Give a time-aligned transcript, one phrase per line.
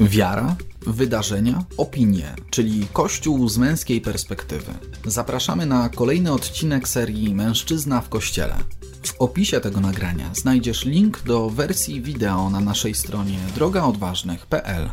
[0.00, 4.72] Wiara, wydarzenia, opinie, czyli Kościół z męskiej perspektywy.
[5.04, 8.54] Zapraszamy na kolejny odcinek serii Mężczyzna w Kościele.
[9.02, 14.90] W opisie tego nagrania znajdziesz link do wersji wideo na naszej stronie drogaodważnych.pl.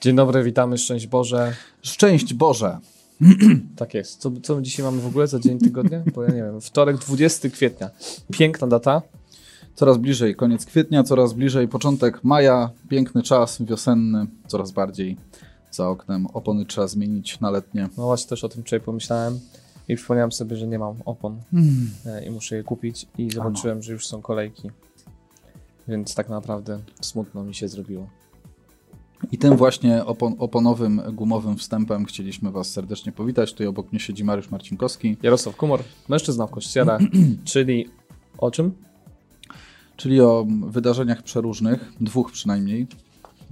[0.00, 1.56] Dzień dobry, witamy, szczęść Boże.
[1.82, 2.78] Szczęść Boże!
[3.76, 4.20] Tak jest.
[4.20, 6.02] Co, co my dzisiaj mamy w ogóle za dzień tygodnia?
[6.14, 6.60] Bo ja nie wiem.
[6.60, 7.90] Wtorek, 20 kwietnia.
[8.32, 9.02] Piękna data.
[9.74, 12.70] Coraz bliżej koniec kwietnia, coraz bliżej początek maja.
[12.88, 15.16] Piękny czas wiosenny, coraz bardziej
[15.70, 16.26] za oknem.
[16.26, 17.88] Opony trzeba zmienić na letnie.
[17.96, 19.40] No właśnie też o tym wczoraj pomyślałem
[19.88, 21.40] i przypomniałem sobie, że nie mam opon
[22.06, 24.70] e, i muszę je kupić i zobaczyłem, że już są kolejki.
[25.88, 28.08] Więc tak naprawdę smutno mi się zrobiło.
[29.32, 33.52] I tym właśnie opon oponowym, gumowym wstępem chcieliśmy Was serdecznie powitać.
[33.52, 36.98] Tutaj obok mnie siedzi Mariusz Marcinkowski, Jarosław Kumor, mężczyzna w kościele,
[37.44, 37.88] czyli
[38.38, 38.72] o czym?
[39.96, 42.86] Czyli o wydarzeniach przeróżnych, dwóch przynajmniej,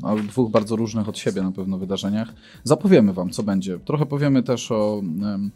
[0.03, 2.33] ale dwóch bardzo różnych od siebie na pewno wydarzeniach.
[2.65, 3.79] Zapowiemy Wam, co będzie.
[3.79, 5.51] Trochę powiemy też o em,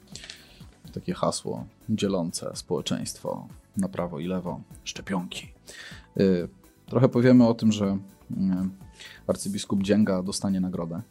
[0.93, 5.49] takie hasło dzielące społeczeństwo na prawo i lewo, szczepionki.
[6.21, 6.49] Y,
[6.87, 7.99] trochę powiemy o tym, że
[8.37, 8.71] em,
[9.27, 11.03] arcybiskup Dzięga dostanie nagrodę.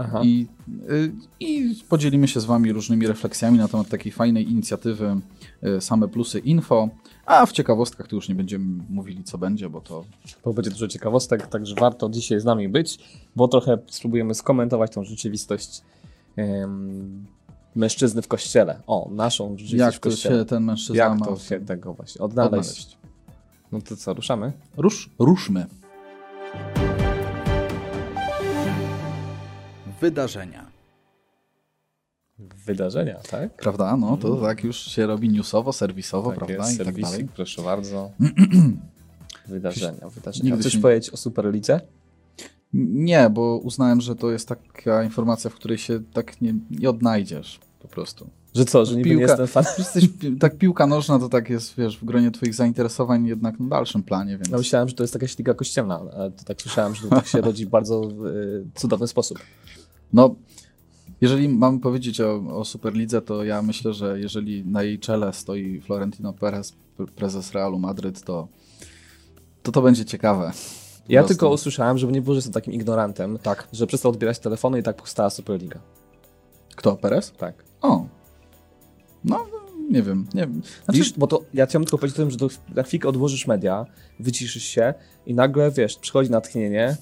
[0.00, 0.20] Aha.
[0.24, 0.46] I,
[0.90, 5.16] y, I podzielimy się z Wami różnymi refleksjami na temat takiej fajnej inicjatywy
[5.64, 6.88] y, Same Plusy Info.
[7.26, 10.04] A w ciekawostkach tu już nie będziemy mówili, co będzie, bo to
[10.44, 12.98] bo będzie dużo ciekawostek, także warto dzisiaj z nami być,
[13.36, 15.82] bo trochę spróbujemy skomentować tą rzeczywistość
[16.36, 17.26] em,
[17.74, 18.80] mężczyzny w kościele.
[18.86, 20.38] O, naszą rzeczywistość jak w to kościele.
[20.38, 22.52] się ten mężczyzna Jak ma to się tego właśnie odnaleźć.
[22.70, 22.98] odnaleźć.
[23.72, 24.52] No to co, ruszamy?
[24.76, 25.66] Rusz, ruszmy.
[30.00, 30.66] Wydarzenia.
[32.66, 33.56] Wydarzenia, tak?
[33.56, 33.96] Prawda?
[33.96, 36.54] No to tak już się robi newsowo, serwisowo, tak prawda?
[36.54, 37.28] jest, I tak serwisik, dalej.
[37.34, 38.10] proszę bardzo.
[39.48, 40.44] wydarzenia, wydarzenia.
[40.44, 41.80] Nigdy Chcesz się powiedzieć o Superlidze?
[42.72, 47.60] Nie, bo uznałem, że to jest taka informacja, w której się tak nie, nie odnajdziesz
[47.80, 48.26] po prostu.
[48.54, 49.64] Że co, że niby nie Piłka- jestem fan?
[49.78, 53.68] Jesteś, pi- tak piłka nożna to tak jest, wiesz, w gronie twoich zainteresowań jednak na
[53.68, 54.48] dalszym planie, więc...
[54.48, 57.26] Ja myślałem, że to jest jakaś liga kościelna, ale to tak słyszałem, że to tak
[57.26, 59.38] się rodzi w bardzo y, cudowny sposób.
[60.12, 60.34] No,
[61.20, 65.80] jeżeli mam powiedzieć o, o Superlidze, to ja myślę, że jeżeli na jej czele stoi
[65.80, 68.48] Florentino Perez, pre- prezes Realu Madryt, to
[69.62, 70.52] to, to będzie ciekawe.
[71.08, 73.68] Ja tylko usłyszałem, żeby nie było, że jestem takim ignorantem, Tak.
[73.72, 75.80] że przestał odbierać telefony i tak powstała Superliga.
[76.76, 76.96] Kto?
[76.96, 77.32] Perez?
[77.32, 77.64] Tak.
[77.82, 78.06] O.
[79.24, 79.46] No,
[79.90, 80.26] nie wiem.
[80.34, 80.62] Nie wiem.
[80.84, 82.38] Znaczy, bo to ja chciałem tylko powiedzieć o tym, że
[82.74, 83.86] na chwilkę odłożysz media,
[84.20, 84.94] wyciszysz się
[85.26, 86.96] i nagle, wiesz, przychodzi natchnienie.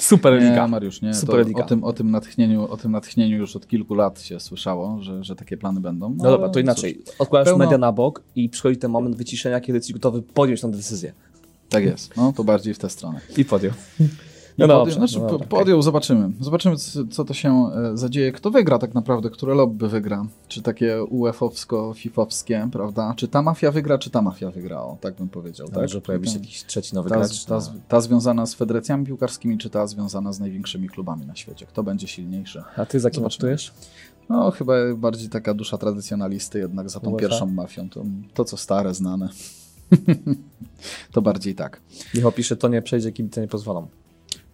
[0.00, 0.62] Superliga.
[0.62, 1.14] Nie, Mariusz, nie.
[1.14, 1.64] Superliga.
[1.64, 5.24] o, tym, o, tym natchnieniu, o tym natchnieniu już od kilku lat się słyszało, że,
[5.24, 6.14] że takie plany będą.
[6.16, 7.02] No dobra, to ale inaczej.
[7.06, 10.60] cóż, Odkładasz pełno- media na bok i przychodzi ten moment wyciszenia, kiedy jesteś gotowy podjąć
[10.60, 11.12] tę decyzję.
[11.68, 12.16] tak jest.
[12.16, 13.20] No, to bardziej w tę stronę.
[13.36, 13.72] I podjął.
[14.60, 16.30] No No podjął, dobrze, znaczy, no po- dobra, podjął, zobaczymy.
[16.40, 16.76] Zobaczymy,
[17.10, 18.32] co, to się e, zadzieje.
[18.32, 20.26] Kto wygra tak naprawdę, które lobby wygra?
[20.48, 23.14] Czy takie UEFA-owsko-fifowskie, prawda?
[23.16, 24.82] Czy ta mafia wygra, czy ta mafia wygra?
[24.82, 25.66] O, tak bym powiedział.
[25.66, 25.82] Tak, tak?
[25.82, 27.44] może pojawi się jakiś trzeci nowy ta, gracz.
[27.44, 27.80] ta, no.
[27.88, 31.66] ta związana z federacjami piłkarskimi, czy ta związana z największymi klubami na świecie?
[31.66, 32.62] Kto będzie silniejszy?
[32.76, 33.72] A ty za kim optujesz?
[34.28, 37.20] No, chyba bardziej taka dusza tradycjonalisty jednak za tą UEFA?
[37.20, 37.90] pierwszą mafią.
[37.90, 38.04] To,
[38.34, 39.28] to co stare, znane.
[41.12, 41.80] to bardziej tak.
[42.14, 43.86] Michał pisze, to nie przejdzie, kibice nie pozwolą.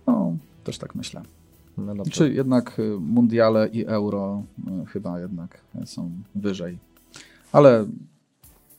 [0.06, 1.22] No, też tak myślę.
[1.78, 2.11] No dobrze.
[2.12, 4.43] Czy jednak y, mundiale i euro
[4.83, 6.78] y, chyba jednak są wyżej.
[7.53, 7.87] Ale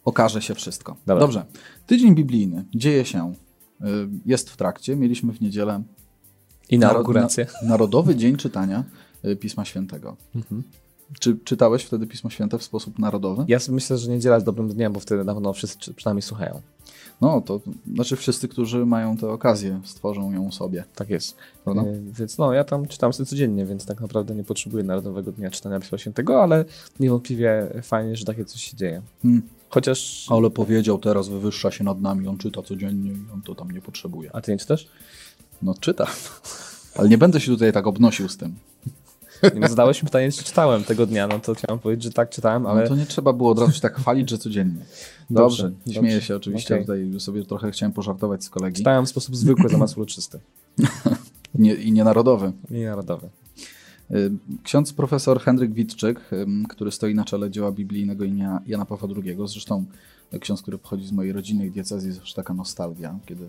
[0.06, 0.96] okaże się wszystko.
[1.06, 1.20] Dobra.
[1.22, 1.46] Dobrze.
[1.88, 3.34] Tydzień biblijny dzieje się.
[3.82, 3.86] y,
[4.26, 4.96] Jest w trakcie.
[4.96, 5.84] Mieliśmy w niedzielę
[6.70, 7.48] Inaugurację.
[7.64, 8.84] na- Narodowy Dzień Czytania
[9.40, 10.16] Pisma Świętego.
[10.36, 10.64] Mhm.
[11.20, 13.46] Czy czytałeś wtedy Pismo Święte w sposób narodowy?
[13.48, 16.62] Ja myślę, że niedziela jest dobrym dniem, bo wtedy na pewno wszyscy przynajmniej słuchają.
[17.22, 17.62] No, to
[17.94, 20.84] znaczy wszyscy, którzy mają tę okazję, stworzą ją sobie.
[20.96, 21.36] Tak jest.
[21.64, 21.82] Prawda?
[21.82, 25.52] E, Więc no, ja tam czytam sobie codziennie, więc tak naprawdę nie potrzebuję Narodowego Dnia
[25.52, 26.66] Czytania Pisma Świętego, ale
[27.00, 29.02] niewątpliwie fajnie, że takie coś się dzieje.
[29.22, 29.42] Hmm.
[29.70, 30.28] Chociaż...
[30.30, 33.82] Ale powiedział, teraz wywyższa się nad nami, on czyta codziennie i on to tam nie
[33.82, 34.30] potrzebuje.
[34.36, 34.88] A ty nie czytasz?
[35.62, 36.08] No czyta.
[36.96, 38.56] Ale nie będę się tutaj tak obnosił z tym.
[39.56, 42.66] Nie zadałeś mi pytanie, czy czytałem tego dnia, no to chciałem powiedzieć, że tak czytałem,
[42.66, 42.82] ale...
[42.82, 44.86] No to nie trzeba było od razu się tak chwalić, że codziennie.
[45.30, 46.74] Dobrze, Dobrze, śmieję się oczywiście.
[46.74, 46.86] Okej.
[46.86, 48.78] Tutaj sobie trochę chciałem pożartować z kolegi.
[48.78, 50.40] Czytałem w sposób zwykły zamiast uroczysty.
[51.56, 52.52] Nie, I nienarodowy.
[52.70, 53.30] Nie narodowy.
[54.12, 54.32] Y,
[54.64, 59.38] Ksiądz profesor Henryk Witczyk, ym, który stoi na czele dzieła biblijnego imienia Jana Pawła II,
[59.46, 59.86] zresztą
[60.34, 63.46] y, ksiądz, który pochodzi z mojej rodziny i diecezji, zawsze taka nostalgia, kiedy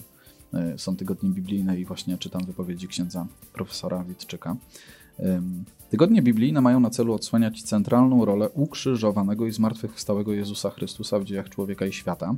[0.74, 4.56] y, są tygodnie biblijne i właśnie czytam wypowiedzi księdza profesora Witczyka.
[5.90, 11.48] Tygodnie biblijne mają na celu odsłaniać centralną rolę ukrzyżowanego i zmartwychwstałego Jezusa Chrystusa w dziejach
[11.48, 12.34] człowieka i świata.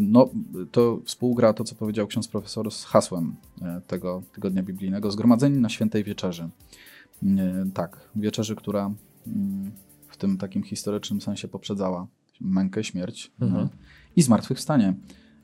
[0.00, 0.28] No,
[0.72, 5.10] to współgra to, co powiedział ksiądz profesor z hasłem e, tego tygodnia biblijnego.
[5.10, 6.48] Zgromadzeni na świętej wieczerzy.
[7.74, 8.90] Tak, wieczerzy, która
[10.08, 12.06] w tym takim historycznym sensie poprzedzała
[12.40, 13.64] mękę, śmierć Mhm.
[13.64, 13.68] e,
[14.16, 14.94] i zmartwychwstanie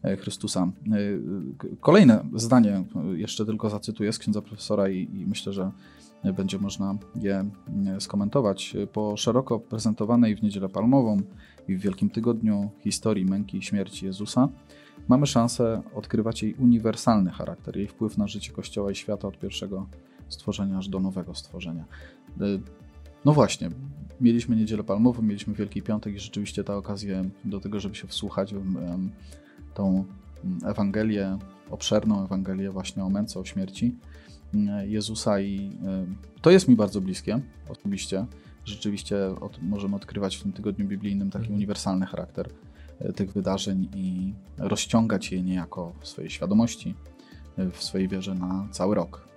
[0.02, 0.72] e, Chrystusa.
[1.80, 2.84] Kolejne zdanie
[3.14, 5.70] jeszcze tylko zacytuję z księdza profesora i, i myślę, że
[6.24, 7.50] będzie można je
[7.86, 8.76] e, skomentować.
[8.92, 11.16] Po szeroko prezentowanej w Niedzielę Palmową
[11.68, 14.48] i w Wielkim Tygodniu historii męki i śmierci Jezusa
[15.08, 19.86] mamy szansę odkrywać jej uniwersalny charakter, jej wpływ na życie Kościoła i świata od pierwszego
[20.28, 21.84] stworzenia aż do nowego stworzenia.
[22.40, 22.44] E,
[23.24, 23.70] No właśnie,
[24.20, 28.54] mieliśmy Niedzielę Palmową, mieliśmy Wielki Piątek i rzeczywiście ta okazja do tego, żeby się wsłuchać
[28.54, 28.74] w
[29.74, 30.04] tą
[30.44, 31.38] mm, Ewangelię,
[31.70, 34.09] obszerną Ewangelię właśnie o męce, o śmierci mm,
[34.86, 38.26] Jezusa i em, to jest mi bardzo bliskie osobiście.
[38.64, 41.56] Rzeczywiście od, możemy odkrywać w tym tygodniu biblijnym taki Mhm.
[41.56, 42.48] uniwersalny charakter
[42.98, 46.94] e, tych wydarzeń i rozciągać je niejako w swojej świadomości,
[47.56, 49.28] e, w swojej wierze na cały rok.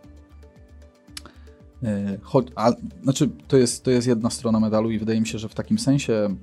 [1.83, 2.71] E, Choć, a,
[3.03, 5.79] znaczy, to jest, to jest jedna strona medalu i wydaje mi się, że w takim
[5.79, 6.35] sensie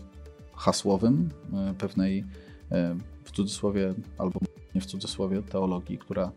[0.54, 2.24] hasłowym, e, pewnej
[2.72, 4.40] e, w cudzysłowie albo
[4.74, 6.30] nie w cudzysłowie teologii, która e,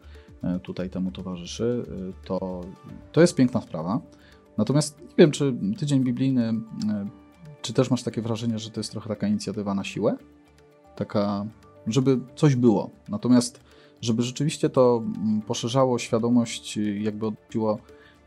[0.63, 2.61] tutaj temu towarzyszy, e, to,
[3.11, 4.01] to jest piękna sprawa.
[4.57, 6.53] Natomiast nie wiem, czy tydzień biblijny, e,
[7.61, 10.17] czy też masz takie wrażenie, że to jest trochę taka inicjatywa na siłę?
[10.95, 11.45] Taka,
[11.87, 12.89] żeby coś było.
[13.09, 13.61] Natomiast,
[14.01, 17.79] żeby rzeczywiście to mm, poszerzało świadomość, jakby odbiło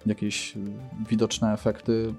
[0.06, 0.54] jakieś
[1.08, 2.14] widoczne efekty,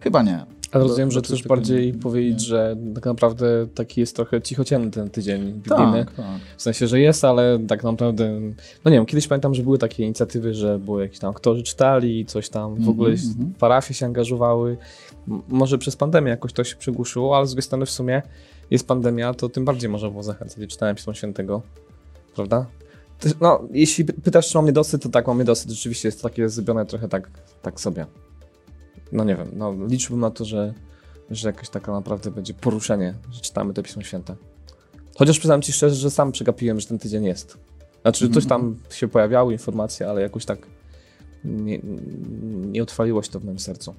[0.00, 0.46] chyba nie.
[0.72, 2.46] Ale Do- rozumiem, że do też bardziej takiego- powiedzieć, nie.
[2.48, 6.04] że tak naprawdę taki jest trochę cichociemny ten tydzień biblijny.
[6.04, 6.26] Tak, tak.
[6.56, 8.40] W sensie, że jest, ale tak naprawdę,
[8.84, 12.26] no nie wiem, kiedyś pamiętam, że były takie inicjatywy, że były jakieś tam aktorzy czytali,
[12.26, 13.54] coś tam, w Mhm, ogóle mhm.
[13.58, 14.76] parafie się angażowały.
[15.28, 18.22] M- Może przez pandemię jakoś to się przygłuszyło, ale z drugiej strony w sumie
[18.70, 20.58] jest pandemia, to tym bardziej można było zachęcać.
[20.58, 21.62] Ja czytałem Pismo Świętego,
[22.34, 22.66] prawda?
[23.40, 25.70] No, jeśli py- pytasz, czy mam niedosyt, to tak, mam niedosyt.
[25.70, 27.30] Rzeczywiście jest to takie zrobione trochę tak,
[27.62, 28.06] tak sobie.
[29.12, 30.74] No nie wiem, no liczyłbym na to, że,
[31.30, 34.36] że jakaś taka naprawdę będzie poruszenie, że czytamy to Pismo Święte.
[35.18, 37.58] Chociaż przyznam ci szczerze, że sam przegapiłem, że ten tydzień jest.
[38.02, 38.34] Znaczy, Mhm.
[38.34, 40.66] coś tam się pojawiały informacje, ale jakoś tak
[41.44, 41.78] nie,
[42.54, 43.94] nie utrwaliło się to w moim sercu.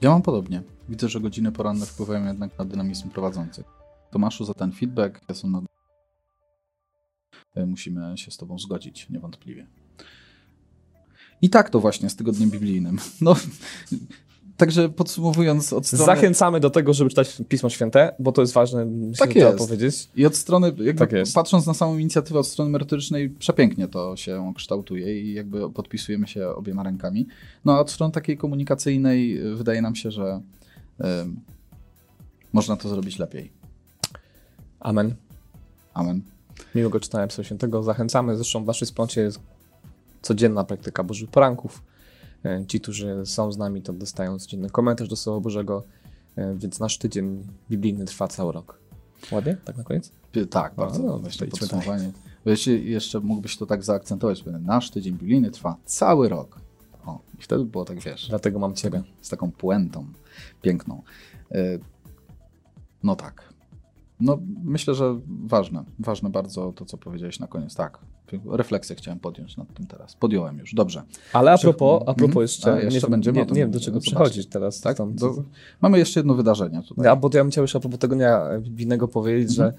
[0.00, 0.62] Ja mam podobnie.
[0.88, 3.64] Widzę, że godziny poranne wpływają jednak na dynamizm prowadzących.
[4.10, 5.62] Tomaszu, za ten feedback ja są na...
[7.54, 9.66] E, musimy się z Tobą zgodzić, niewątpliwie.
[11.44, 12.98] I tak to właśnie z tygodniem biblijnym.
[13.20, 13.36] No,
[14.56, 16.04] także podsumowując od strony...
[16.04, 19.58] Zachęcamy do tego, żeby czytać Pismo Święte, bo to jest ważne, myślę, Tak jest.
[19.58, 20.08] powiedzieć.
[20.16, 24.52] I od strony, jakby Tak patrząc na samą inicjatywę od strony merytorycznej, przepięknie to się
[24.56, 27.26] kształtuje i jakby podpisujemy się obiema rękami.
[27.64, 30.40] No a od strony takiej komunikacyjnej y, wydaje nam się, że
[31.22, 31.40] ym,
[32.52, 33.52] można to zrobić lepiej.
[34.80, 35.14] Amen.
[35.94, 36.22] Amen.
[36.74, 37.82] Miłego czytania Pisma Świętego.
[37.82, 38.36] Zachęcamy.
[38.36, 39.40] Zresztą w naszej wspólnocie jest
[40.24, 41.82] codzienna praktyka Bożych Poranków.
[42.44, 45.84] E, Ci, którzy są z nami, to dostają codzienny komentarz do Słowa Bożego,
[46.36, 48.78] e, więc nasz tydzień biblijny trwa cały rok.
[49.32, 49.56] Ładnie?
[49.64, 50.12] Tak na koniec?
[50.50, 52.12] Tak, bardzo no, no, właśnie podsumowanie.
[52.44, 56.60] Jeśli jeszcze mógłbyś to tak zaakcentować, nasz tydzień biblijny trwa cały rok.
[57.06, 59.02] O, i wtedy było tak, wiesz, Dlatego mam Ciebie.
[59.20, 60.06] z taką puentą
[60.62, 61.02] piękną.
[61.54, 61.80] Y,
[63.02, 63.53] No tak.
[64.20, 67.74] No myślę, że ważne, ważne bardzo to, co powiedziałeś na koniec.
[67.74, 67.98] Tak,
[68.50, 70.14] refleksję chciałem podjąć nad tym teraz.
[70.16, 71.02] Podjąłem już, dobrze.
[71.32, 72.42] Ale a propos, a propos Mhm.
[72.42, 74.80] jeszcze, A, jeszcze nie, będziemy nie, nie wiem do czego przechodzić teraz.
[74.80, 74.96] Tak?
[74.96, 75.34] Tam, Do,
[75.80, 77.04] mamy jeszcze jedno wydarzenie tutaj.
[77.04, 79.72] Ja, bo to ja bym chciał jeszcze a propos tego dnia biblijnego powiedzieć, że,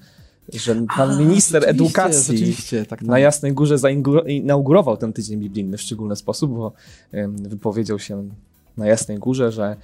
[0.52, 3.08] że pan minister Rzeczywiście, edukacji Rzeczywiście, tak, tak.
[3.08, 6.72] na Jasnej Górze zaingu- inaugurował ten tydzień biblijny w szczególny sposób, bo
[7.32, 8.28] wypowiedział się
[8.76, 9.76] na Jasnej Górze, że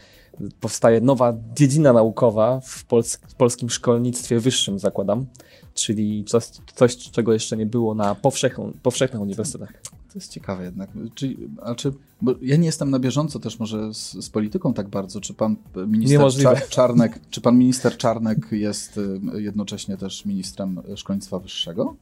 [0.61, 5.27] powstaje nowa dziedzina naukowa w, pols- w polskim szkolnictwie wyższym, zakładam,
[5.75, 6.45] czyli coś,
[6.75, 9.73] coś czego jeszcze nie było na powszechnych, powszechnych uniwersytetach.
[9.83, 10.91] To jest ciekawe jednak.
[11.15, 14.89] Czy, a czy, bo ja nie jestem na bieżąco też może z, z polityką tak
[14.89, 15.21] bardzo.
[15.21, 15.57] Czy pan
[15.87, 16.51] minister Niemożliwe.
[16.55, 19.01] Cza- Czarnek, czy pan minister Czarnek jest
[19.35, 21.97] jednocześnie też ministrem szkolnictwa wyższego?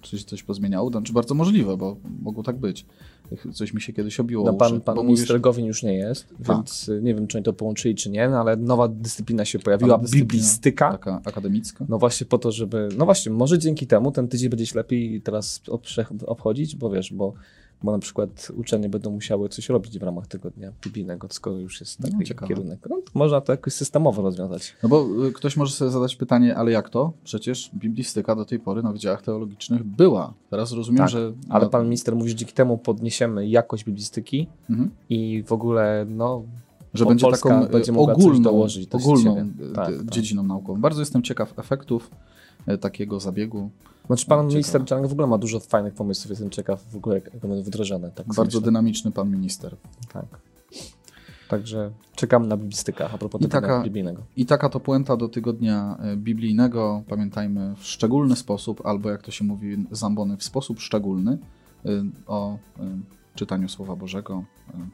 [0.00, 0.90] Czy się coś pozmieniało?
[0.90, 2.86] Znaczy bardzo możliwe, bo mogło tak być.
[3.52, 4.44] Coś mi się kiedyś obiło.
[4.44, 6.56] No, pan uszy, pan minister mówisz- Gowin już nie jest, Tak.
[6.56, 9.58] więc y, nie wiem, czy oni to połączyli, czy nie, no, ale nowa dyscyplina się
[9.58, 10.90] pojawiła, biblistyka.
[10.92, 11.84] Taka akademicka.
[11.88, 12.88] No właśnie po to, żeby.
[12.98, 15.62] No właśnie, może dzięki temu ten tydzień będzie się lepiej teraz
[16.26, 17.34] obchodzić, bo wiesz, bo,
[17.82, 22.00] bo na przykład uczenie będą musiały coś robić w ramach tygodnia biblijnego, skoro już jest
[22.00, 22.48] No, taki ciekawe.
[22.48, 22.78] kierunek.
[22.90, 24.76] No, można to jakoś systemowo rozwiązać.
[24.82, 27.12] No bo y, ktoś może sobie zadać pytanie, ale jak to?
[27.24, 30.34] Przecież biblistyka do tej pory na wydziałach teologicznych była.
[30.50, 31.32] Teraz rozumiem, Tak, że...
[31.48, 34.90] Ale no, pan minister mówi, że dzięki temu podniesiemy jakość biblistyki mhm.
[35.08, 36.42] i w ogóle, no.
[36.94, 40.10] że będzie Polska taką y, będzie ogólną, dołożyć ogólną y, Tak, tak.
[40.10, 40.80] dziedziną naukową.
[40.80, 42.10] Bardzo jestem ciekaw efektów
[42.80, 43.70] takiego zabiegu.
[44.06, 44.48] Znaczy pan Ciekawe.
[44.48, 48.10] minister Czarnek w ogóle ma dużo fajnych pomysłów, jestem ciekaw w ogóle jak będą wdrożone.
[48.10, 49.76] Tak Bardzo dynamiczny pan minister.
[50.12, 50.24] Tak.
[51.48, 54.22] Także czekam na biblistykę a propos I taka- biblijnego.
[54.36, 59.30] I taka to puenta do tygodnia e, biblijnego, pamiętajmy, w szczególny sposób, albo jak to
[59.30, 61.38] się mówi, zambony w sposób szczególny,
[61.86, 61.88] e,
[62.26, 62.58] o e,
[63.34, 64.44] czytaniu Słowa Bożego,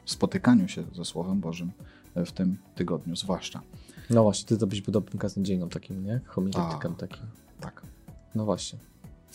[0.05, 1.71] spotykaniu się ze Słowem Bożym
[2.15, 3.61] w tym tygodniu zwłaszcza.
[4.09, 6.19] No właśnie, ty to byś był dobrym kaznodzieją takim, nie?
[6.25, 7.09] Homiletykiem Tak.
[7.09, 7.25] takim.
[7.59, 7.81] Tak.
[8.35, 8.79] No właśnie.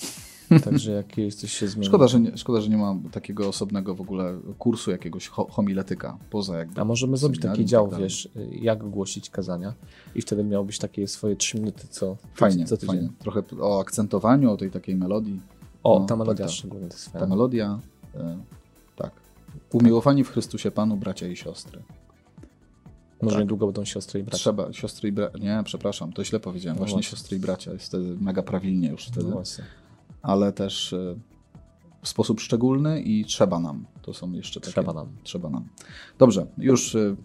[0.65, 1.87] Także jak jesteś się zmieni.
[1.87, 6.19] Szkoda, że nie, szkoda, że nie ma takiego osobnego w ogóle kursu jakiegoś ho, homiletyka,
[6.31, 6.81] poza jakby...
[6.81, 8.29] A możemy zrobić taki dział, tak wiesz,
[8.61, 9.75] jak głosić kazania
[10.15, 12.97] i wtedy miałbyś takie swoje trzy minuty co, Fajnie, co tydzień.
[12.97, 13.13] fajnie.
[13.19, 15.41] Trochę o akcentowaniu, o tej takiej melodii.
[15.83, 16.57] O, No, ta melodia tak, tak.
[16.59, 17.27] szczególnie to jest Ta fajna.
[17.27, 17.79] melodia,
[18.15, 18.39] e,
[18.97, 19.11] tak.
[19.73, 21.83] Umiłowani w Chrystusie Panu, bracia i siostry.
[23.23, 23.45] Może tak.
[23.45, 24.39] niedługo będą siostry i bracia.
[24.39, 25.39] Trzeba, siostry i bracia.
[25.39, 26.77] Nie, przepraszam, to źle powiedziałem.
[26.77, 27.11] No Właśnie właśnie.
[27.11, 29.27] siostry i bracia jest mega prawilnie już wtedy.
[29.27, 29.65] No właśnie.
[30.27, 31.15] Ale też e,
[32.03, 33.85] w sposób szczególny i trzeba nam.
[34.03, 34.73] To są jeszcze takie.
[34.73, 35.07] Trzeba nam.
[35.23, 35.65] Trzeba nam.
[36.19, 37.17] Dobrze, już e,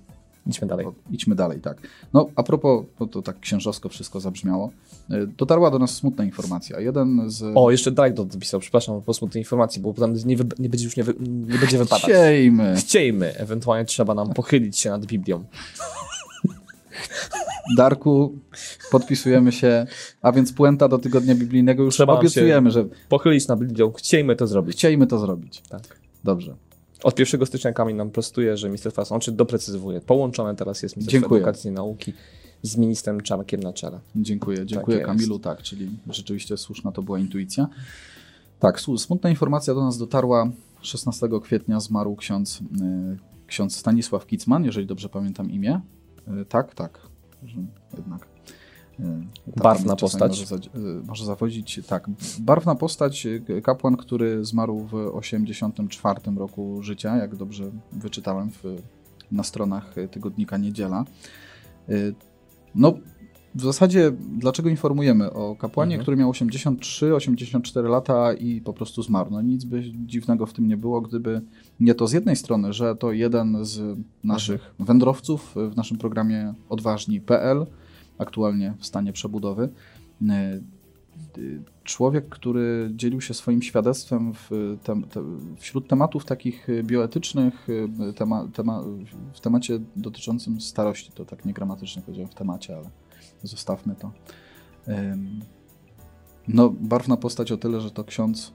[0.47, 0.87] Idźmy dalej.
[1.11, 1.77] idźmy dalej, tak.
[2.13, 4.71] No, a propos, bo to tak księżowsko wszystko zabrzmiało,
[5.09, 6.79] e, dotarła do nas smutna informacja.
[6.79, 7.43] Jeden z...
[7.55, 11.03] O, jeszcze Drake dopisał, przepraszam, po smutnej informacji, bo potem nie, nie będzie już nie,
[11.03, 12.03] wy, nie będzie wypadać.
[12.03, 12.75] Chciejmy!
[12.77, 15.43] Chciejmy, ewentualnie trzeba nam pochylić się nad Biblią.
[17.77, 18.39] Darku,
[18.91, 19.85] podpisujemy się,
[20.21, 24.47] a więc puenta do tygodnia biblijnego już Trzeba obiecujemy, że Pochylić nad Biblią, chciejmy to
[24.47, 24.75] zrobić.
[24.75, 25.61] chcieliśmy to zrobić.
[25.69, 25.81] Tak.
[26.23, 26.55] Dobrze.
[27.03, 31.21] Od 1 stycznia Kamil nam prostuje, że Ministerstwo Finansów, czy doprecyzowuje, połączone teraz jest Ministerstwo
[31.21, 31.41] Dziękuję.
[31.41, 32.13] Edukacji i Nauki
[32.61, 33.99] z ministrem Czarkiem na czele.
[34.15, 35.07] Dziękuję, dziękuję jest.
[35.07, 37.67] Kamilu, tak, czyli rzeczywiście słuszna to była intuicja.
[38.59, 40.51] Tak, smutna informacja do nas dotarła
[40.81, 42.63] 16 kwietnia zmarł ksiądz, y,
[43.47, 45.81] ksiądz Stanisław Kicman, jeżeli dobrze pamiętam imię.
[46.41, 46.99] Y, tak, tak,
[47.45, 47.61] że
[47.97, 48.27] jednak.
[48.99, 49.03] y,
[49.55, 50.39] ta Barwna postać.
[50.39, 52.07] Może, za, y, może zawodzić, tak.
[52.39, 58.81] Barwna postać, y, kapłan, który zmarł w 84 roku życia, jak dobrze wyczytałem w,
[59.31, 61.05] na stronach tygodnika Niedziela.
[62.75, 62.93] No,
[63.55, 66.01] w zasadzie, dlaczego informujemy o kapłanie, Mhm.
[66.03, 69.31] który miał 83-84 lata i po prostu zmarł?
[69.31, 71.41] No nic by dziwnego w tym nie było, gdyby
[71.79, 74.85] nie to z jednej strony, że to jeden z naszych Mhm.
[74.87, 77.65] wędrowców w naszym programie Odważni.pl,
[78.17, 79.69] aktualnie w stanie przebudowy.
[80.21, 80.25] Y,
[81.37, 85.23] y, Człowiek, który dzielił się swoim świadectwem w tem, te,
[85.57, 88.83] wśród tematów takich bioetycznych, y, tema, tema,
[89.33, 92.89] w temacie dotyczącym starości, to tak niegramatycznie powiedziałem w temacie, ale
[93.43, 94.11] zostawmy to.
[96.47, 98.51] No, barwna postać o tyle, że to ksiądz,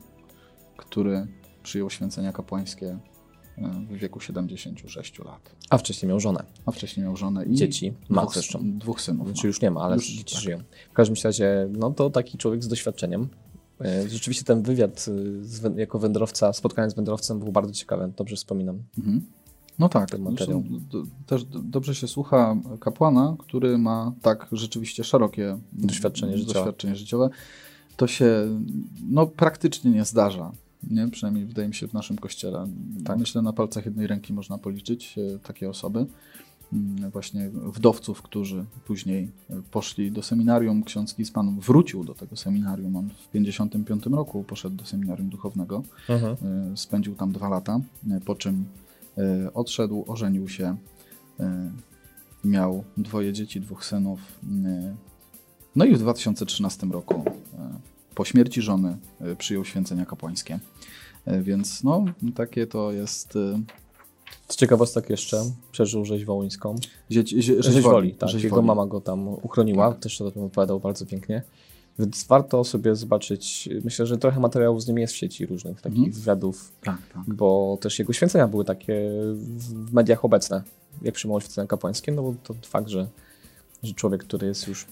[0.76, 1.26] który
[1.62, 2.98] przyjął święcenia kapłańskie
[3.90, 8.22] w wieku 76 lat, A wcześniej miał żonę, a wcześniej miał żonę i dzieci, ma
[8.22, 8.78] dwóch, zresztą.
[8.78, 9.26] dwóch synów.
[9.28, 10.42] Znaczy już nie ma, ale Już, dzieci tak.
[10.42, 10.58] żyją.
[10.90, 13.28] W każdym razie, no to taki człowiek z doświadczeniem.
[13.80, 18.36] E, Rzeczywiście ten wywiad y, z, jako wędrowca, spotkanie z wędrowcem był bardzo ciekawe, dobrze
[18.36, 18.82] wspominam.
[18.98, 19.26] Mhm.
[19.78, 20.62] No tak, ten materiał.
[21.26, 26.54] też dobrze się słucha kapłana, który ma tak rzeczywiście szerokie Doświadczenie życiowe.
[26.54, 27.30] doświadczenie życiowe.
[27.96, 28.26] To się
[29.08, 30.52] no, praktycznie nie zdarza.
[30.90, 31.08] Nie?
[31.08, 32.66] Przynajmniej wydaje mi się w naszym kościele.
[33.04, 33.18] Tak.
[33.18, 36.06] Myślę, na palcach jednej ręki można policzyć e, takie osoby.
[36.72, 40.84] Mm, Właśnie wdowców, którzy później e, poszli do seminarium.
[40.84, 42.96] Ksiądz Kispan wrócił do tego seminarium.
[42.96, 45.82] On w 55 roku poszedł do seminarium duchownego.
[46.10, 47.80] Y, Spędził tam dwa lata,
[48.24, 48.64] po czym
[49.54, 50.76] odszedł, ożenił się,
[51.40, 51.44] y,
[52.44, 54.20] miał dwoje dzieci, dwóch synów.
[54.44, 54.96] y,
[55.76, 57.24] No i w 2013 roku,
[58.14, 58.96] po śmierci żony,
[59.38, 60.58] przyjął święcenia kapłańskie.
[61.42, 62.04] Więc no,
[62.34, 63.34] takie to jest
[64.48, 65.42] Z ciekawostek jeszcze
[65.72, 66.76] przeżył rzeź wołyńską.
[67.10, 68.28] dzieci, zie- Rzeź woli, tak.
[68.28, 68.66] rzeź Jego woli.
[68.68, 70.00] mama go tam uchroniła, Tak.
[70.00, 71.42] też o tym opowiadał bardzo pięknie.
[71.98, 75.98] Więc warto sobie zobaczyć, myślę, że trochę materiałów z nim jest w sieci różnych, takich
[75.98, 76.12] Mhm.
[76.12, 77.34] wywiadów, Tak, tak.
[77.34, 80.62] bo też jego święcenia były takie w mediach obecne,
[81.02, 83.08] jak przyjmował święcenia kapłańskie, no bo to fakt, że,
[83.82, 84.86] że człowiek, który jest już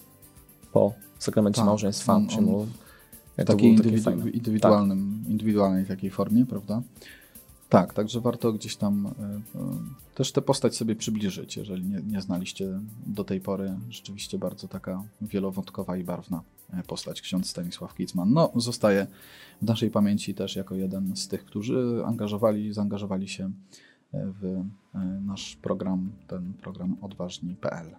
[0.72, 1.66] po sakramencie Tak.
[1.66, 6.82] małżeństwa On- on przyjmował, w to takiej indywidu- indywidualnym, indywidualnej takiej formie, prawda?
[7.68, 9.10] Tak, także warto gdzieś tam y,
[9.58, 13.74] y, też tę postać sobie przybliżyć, jeżeli nie, nie znaliście do tej pory.
[13.90, 16.42] Rzeczywiście bardzo taka wielowątkowa i barwna
[16.86, 18.32] postać, ksiądz Stanisław Kicman.
[18.32, 19.06] No, zostaje
[19.62, 23.50] w naszej pamięci też jako jeden z tych, którzy angażowali, zaangażowali się y,
[24.12, 24.60] w y,
[25.20, 27.96] nasz program, ten program odważni.pl.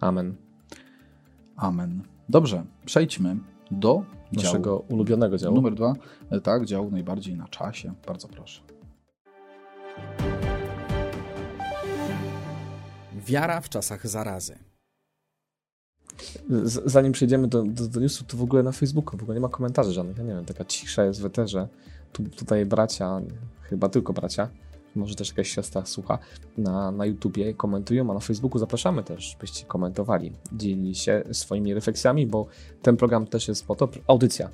[0.00, 0.36] Amen.
[1.56, 2.02] Amen.
[2.28, 3.36] Dobrze, przejdźmy
[3.70, 4.04] do działu.
[4.32, 5.54] Naszego ulubionego działu.
[5.54, 5.94] Numer dwa,
[6.30, 7.94] e, tak, dział najbardziej na czasie.
[8.06, 8.60] Bardzo proszę.
[13.26, 14.58] Wiara w czasach zarazy.
[16.86, 19.48] Zanim przejdziemy do, do, do newsu, to w ogóle na Facebooku w ogóle nie ma
[19.48, 20.18] komentarzy żadnych.
[20.18, 21.68] Ja nie wiem, taka cisza jest w eterze.
[22.12, 23.20] Tu, tutaj bracia,
[23.62, 24.48] chyba tylko bracia,
[24.94, 26.18] może też jakaś siostra słucha,
[26.58, 32.26] na, na YouTubie komentują, a na Facebooku zapraszamy też, byście komentowali, dzielili się swoimi refleksjami,
[32.26, 32.46] bo
[32.82, 34.50] ten program też jest po to, audycja.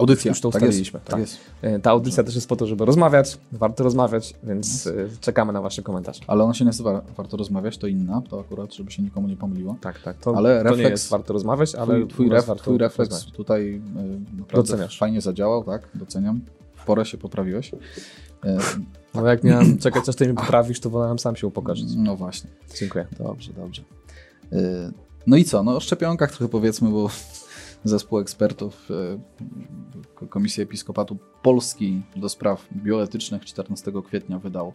[0.00, 1.10] Audycja, Już to tak ustaliliśmy, Jest, tak.
[1.12, 1.20] tak.
[1.20, 1.36] jest.
[1.62, 5.60] E, Ta audycja też jest po to, żeby rozmawiać, warto rozmawiać, więc e, czekamy na
[5.62, 6.20] wasze komentarze.
[6.26, 9.76] Ale ona się nazywa Warto Rozmawiać, to inna, to akurat, żeby się nikomu nie pomyliło.
[9.80, 10.16] Tak, tak.
[10.16, 13.36] To, Ale to nie refleks- jest warto rozmawiać, ale Twój, twój, ref, twój refleks rozmawiać.
[13.36, 13.80] tutaj y,
[14.38, 14.98] naprawdę Doceniasz.
[14.98, 15.88] fajnie zadziałał, tak?
[15.94, 16.40] Doceniam.
[16.74, 17.72] W porę się poprawiłeś.
[18.44, 18.58] E,
[19.14, 21.88] No jak miałem czekać, aż ty mi poprawisz, to wolałem sam się upokorzyć.
[21.96, 22.50] No właśnie.
[22.78, 23.06] Dziękuję.
[23.18, 23.82] Dobrze, dobrze.
[25.26, 25.62] No i co?
[25.62, 27.10] No o szczepionkach trochę powiedzmy, bo
[27.84, 34.72] zespół ekspertów y, Komisji Episkopatu Polski do spraw bioetycznych 14 kwietnia wydał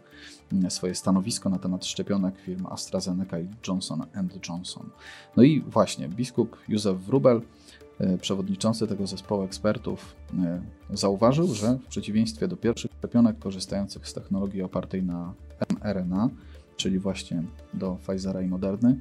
[0.66, 4.06] y, swoje stanowisko na temat szczepionek firm AstraZeneca i Johnson
[4.50, 4.90] Johnson.
[5.38, 7.42] No i właśnie biskup Józef Wrubel,
[8.02, 10.16] y, przewodniczący tego zespołu ekspertów,
[10.94, 15.34] y, zauważył, że w przeciwieństwie do pierwszych szczepionek korzystających z technologii opartej na
[15.70, 16.30] mRNA,
[16.78, 17.44] czyli właśnie
[17.74, 19.00] do Pfizera i Moderny,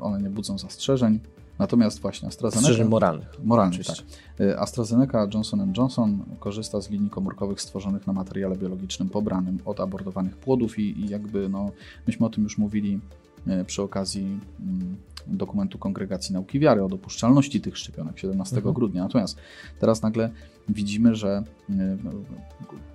[0.00, 1.20] one nie budzą zastrzeżeń.
[1.58, 2.66] Natomiast właśnie AstraZeneca...
[2.68, 3.28] Strzeżeń moralnych.
[3.44, 3.96] Moralnych, tak.
[3.96, 4.20] Oczywiście.
[4.40, 10.36] Y, AstraZeneca Johnson Johnson korzysta z linii komórkowych stworzonych na materiale biologicznym pobranym od abortowanych
[10.36, 11.70] płodów i, i jakby no,
[12.06, 13.00] myśmy o tym już mówili
[13.48, 18.74] y, przy okazji mm, dokumentu Kongregacji Nauki Wiary o dopuszczalności tych szczepionek 17 Mhm.
[18.74, 19.02] grudnia.
[19.02, 19.36] Natomiast
[19.80, 20.30] teraz nagle
[20.68, 21.74] widzimy, że y,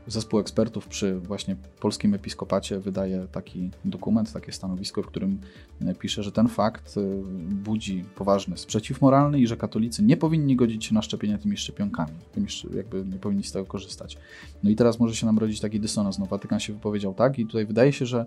[0.07, 5.39] zespół ekspertów przy właśnie polskim episkopacie wydaje taki dokument, takie stanowisko, w którym
[5.81, 10.55] y, pisze, że ten fakt y, budzi poważny sprzeciw moralny i że katolicy nie powinni
[10.55, 14.17] godzić się na szczepienie tymi szczepionkami, tymi, jakby nie powinni z tego korzystać.
[14.63, 16.19] No i teraz może się nam rodzić taki dysonans.
[16.19, 18.25] No, Watykan się wypowiedział tak i tutaj wydaje się, że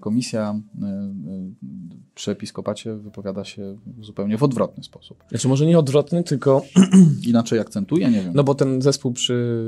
[0.00, 0.90] komisja y, y,
[2.14, 5.24] przy episkopacie wypowiada się zupełnie w odwrotny sposób.
[5.28, 6.62] Znaczy może nie odwrotny, tylko
[7.28, 8.32] Inaczej akcentuje, nie wiem.
[8.34, 9.64] no bo ten zespół przy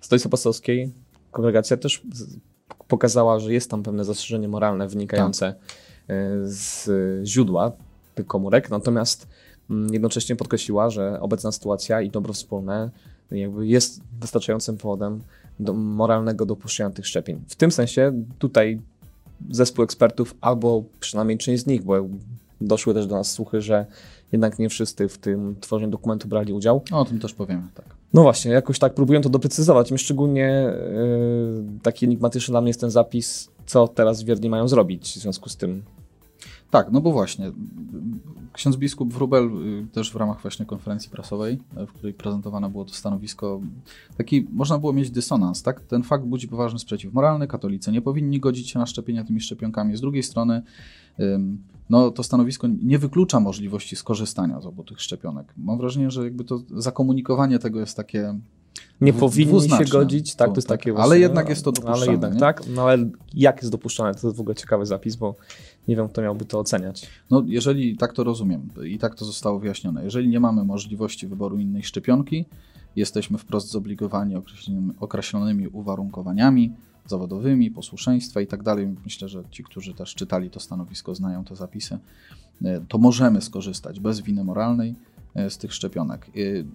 [0.00, 0.92] Stolicy Apostolskiej,
[1.30, 2.02] kongregacja też
[2.88, 5.62] pokazała, że jest tam pewne zastrzeżenie moralne wynikające Tak.
[6.08, 6.14] e,
[6.44, 6.88] z
[7.26, 7.72] źródła
[8.14, 9.28] tych komórek, natomiast
[9.70, 12.90] mm, jednocześnie podkreśliła, że obecna sytuacja i dobro wspólne
[13.30, 15.20] jakby jest wystarczającym powodem
[15.60, 17.40] do moralnego dopuszczenia tych szczepień.
[17.48, 18.80] W tym sensie tutaj
[19.50, 21.94] zespół ekspertów, albo przynajmniej część z nich, bo
[22.60, 23.86] doszły też do nas słuchy, że
[24.32, 26.82] jednak nie wszyscy w tym tworzeniu dokumentu brali udział.
[26.90, 27.84] No, o tym też powiemy, tak.
[28.14, 29.90] No właśnie, jakoś tak próbuję to doprecyzować.
[29.90, 35.12] Mi szczególnie yy, taki enigmatyczny dla mnie jest ten zapis, co teraz wierni mają zrobić
[35.12, 35.82] w związku z tym.
[36.76, 37.52] Tak, no bo właśnie.
[38.52, 42.84] Ksiądz biskup Wrubel y, też w ramach właśnie konferencji prasowej, y, w której prezentowane było
[42.84, 43.60] to stanowisko,
[44.16, 45.80] taki można było mieć dysonans, tak?
[45.80, 49.96] Ten fakt budzi poważny sprzeciw moralny, katolicy nie powinni godzić się na szczepienia tymi szczepionkami.
[49.96, 50.62] Z drugiej strony,
[51.90, 55.54] no to stanowisko nie wyklucza możliwości skorzystania z obu tych szczepionek.
[55.56, 58.38] Mam wrażenie, że jakby to zakomunikowanie tego jest takie
[59.00, 61.72] Nie Dwu- powinni się godzić, tak, to jest Tak, takie ale właśnie, jednak jest to
[61.72, 62.40] dopuszczalne, Ale jednak, nie?
[62.40, 65.34] tak, no ale jak jest dopuszczalne, to jest w ogóle ciekawy zapis, bo
[65.88, 67.08] nie wiem, kto miałby to oceniać.
[67.30, 71.58] No, jeżeli tak to rozumiem i tak to zostało wyjaśnione, jeżeli nie mamy możliwości wyboru
[71.58, 72.44] innej szczepionki,
[72.96, 76.72] jesteśmy wprost zobligowani określonymi, określonymi uwarunkowaniami
[77.06, 78.88] zawodowymi, posłuszeństwa i tak dalej.
[79.04, 81.98] Myślę, że ci, którzy też czytali to stanowisko, znają te zapisy,
[82.64, 84.94] e, to możemy skorzystać bez winy moralnej
[85.50, 86.26] z tych szczepionek.
[86.28, 86.30] E,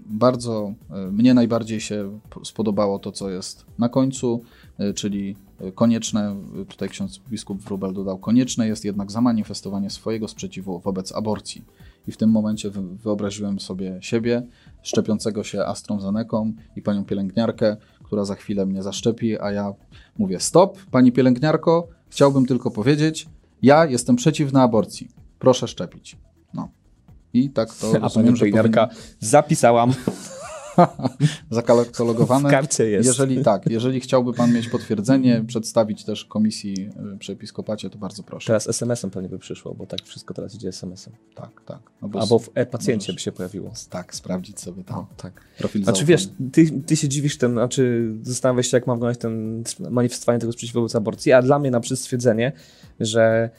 [0.06, 4.44] Bardzo e, mnie najbardziej się spodobało to, co jest na końcu,
[4.80, 10.28] e, czyli e, konieczne, e, tutaj ksiądz biskup Wrubel dodał, konieczne jest jednak zamanifestowanie swojego
[10.28, 11.64] sprzeciwu wobec aborcji.
[12.08, 14.44] I w tym momencie wy- wyobraziłem sobie siebie,
[14.84, 19.74] szczepiącego się AstraZeneką i panią pielęgniarkę, która za chwilę mnie zaszczepi, a ja
[20.18, 23.28] mówię stop, pani pielęgniarko, chciałbym tylko powiedzieć,
[23.62, 25.08] ja jestem przeciwna aborcji,
[25.40, 26.18] proszę szczepić.
[26.54, 26.70] No.
[27.34, 28.90] I tak to A rozumiem, że pielęgniarka
[29.20, 29.94] zapisałam,
[31.52, 32.50] zakatalogowane.
[32.50, 33.08] w karcie jest.
[33.08, 38.24] Jeżeli tak, jeżeli chciałby pan mieć potwierdzenie, przedstawić też komisji y, przy episkopacie, to bardzo
[38.24, 38.48] proszę.
[38.48, 41.14] Teraz SMS-em pewnie by przyszło, bo tak wszystko teraz idzie SMS-em.
[41.36, 41.80] Tak, tak.
[42.02, 43.72] No bo Albo w e-pacjencie by się pojawiło.
[43.90, 45.42] Tak, sprawdzić sobie tam O, tak.
[45.58, 46.18] profil Znaczy zaufany.
[46.18, 50.52] wiesz, ty, ty się dziwisz ten, znaczy zastanawiasz się, jak ma wyglądać ten manifestowanie tego
[50.54, 52.52] sprzeciwu wobec aborcji, a dla mnie na przykład stwierdzenie,
[53.00, 53.50] że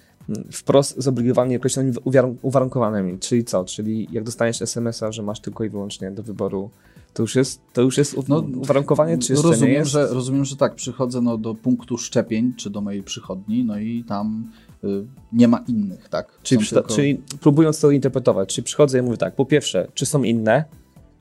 [0.52, 3.64] wprost zobligowani określonymi uwarun- uwarunkowanymi, czyli co?
[3.64, 6.70] Czyli jak dostaniesz SMS-a, że masz tylko i wyłącznie do wyboru,
[7.14, 9.90] to już jest, to już jest No, uwarunkowanie, czy jeszcze rozumiem, nie jest?
[9.90, 14.04] Że, rozumiem, że tak, przychodzę no, do punktu szczepień, czy do mojej przychodni, no i
[14.08, 14.50] tam
[14.85, 16.38] y, nie ma innych, tak?
[16.42, 20.22] Czyli, tylko- czyli próbując to interpretować, czyli przychodzę i mówię tak, po pierwsze, czy są
[20.22, 20.64] inne?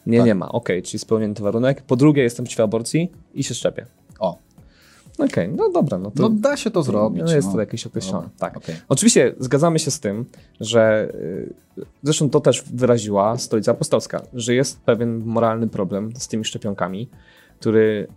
[0.05, 0.27] Nie, Tak.
[0.27, 1.81] nie ma, okej, czyli spełniony ten warunek.
[1.81, 3.85] Po drugie, jestem przeciw aborcji i się szczepię.
[5.25, 7.23] Okej, no dobra, no to No da się to zrobić.
[7.25, 7.53] no jest no.
[7.53, 8.23] to jakieś określone.
[8.23, 8.57] Dobra, Tak.
[8.57, 8.75] okej.
[8.89, 10.25] Oczywiście zgadzamy się z tym,
[10.59, 16.45] że y, zresztą to też wyraziła Stolica Apostolska, że jest pewien moralny problem z tymi
[16.45, 17.09] szczepionkami,
[17.59, 18.07] który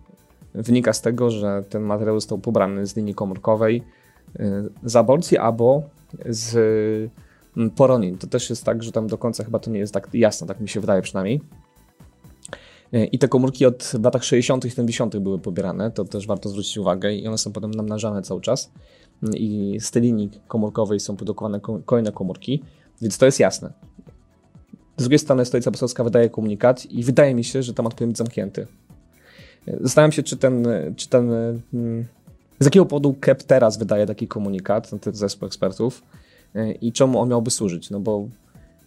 [0.53, 3.83] wynika z tego, że ten materiał został pobrany z linii komórkowej
[4.39, 4.43] y,
[4.83, 5.83] z aborcji albo
[6.29, 6.55] z
[7.57, 8.17] y, poronin.
[8.17, 10.59] To też jest tak, że tam do końca chyba to nie jest tak jasne, tak
[10.59, 11.41] mi się wydaje przynajmniej.
[12.95, 14.65] Y, I te komórki od latach 60.
[14.65, 15.17] i 70.
[15.17, 18.71] były pobierane, to też warto zwrócić uwagę i one są potem namnażane cały czas
[19.33, 22.63] i z tej linii komórkowej są produkowane ko- kolejne komórki,
[23.01, 23.73] więc to jest jasne.
[24.97, 28.17] Z drugiej strony Stolica Apostolska wydaje komunikat i wydaje mi się, że temat powinien być
[28.17, 28.67] zamknięty.
[29.81, 31.31] Zastanawiam się, czy ten, czy ten
[31.73, 32.05] mm,
[32.59, 36.03] z jakiego powodu KEP teraz wydaje taki komunikat, ten zespół ekspertów
[36.55, 38.27] y, i czemu on miałby służyć, no bo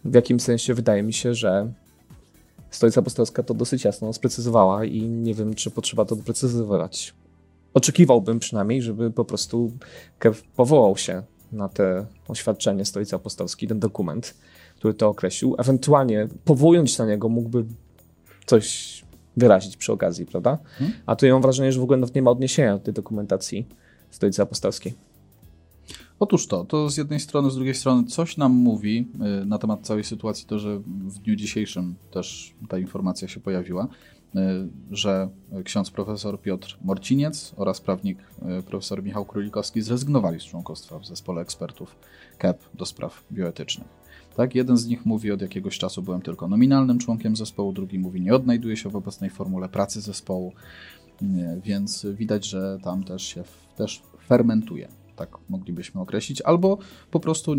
[0.05, 1.71] w jakimś sensie wydaje mi się, że
[2.71, 7.13] Stolica Apostolska to dosyć jasno sprecyzowała i nie wiem, czy potrzeba to doprecyzować.
[7.73, 9.71] Oczekiwałbym przynajmniej, żeby po prostu
[10.19, 14.33] Kev powołał się na te oświadczenie Stolicy Apostolskiej, ten dokument,
[14.75, 15.55] który to określił.
[15.57, 17.65] Ewentualnie powołując się na niego mógłby
[18.45, 18.99] coś
[19.37, 20.57] wyrazić przy okazji, prawda?
[20.77, 20.97] Hmm.
[21.05, 23.67] A tu ja mam wrażenie, że w ogóle nie ma odniesienia do tej dokumentacji
[24.11, 24.93] Stolicy Apostolskiej.
[26.19, 29.07] Otóż to, to z jednej strony, z drugiej strony coś nam mówi
[29.41, 33.87] y, na temat całej sytuacji to, że w dniu dzisiejszym też ta informacja się pojawiła,
[34.35, 34.39] y,
[34.91, 35.29] że
[35.63, 38.17] ksiądz profesor Piotr Morciniec oraz prawnik
[38.59, 41.95] y, profesor Michał Królikowski zrezygnowali z członkostwa w zespole ekspertów
[42.37, 43.87] KEP do spraw bioetycznych.
[44.35, 48.21] Tak, jeden z nich mówi, od jakiegoś czasu byłem tylko nominalnym członkiem zespołu, drugi mówi,
[48.21, 50.53] nie odnajduje się w obecnej formule pracy zespołu,
[51.63, 53.43] więc widać, że tam też się
[53.75, 54.87] też fermentuje,
[55.19, 56.77] tak moglibyśmy określić, albo
[57.11, 57.55] po prostu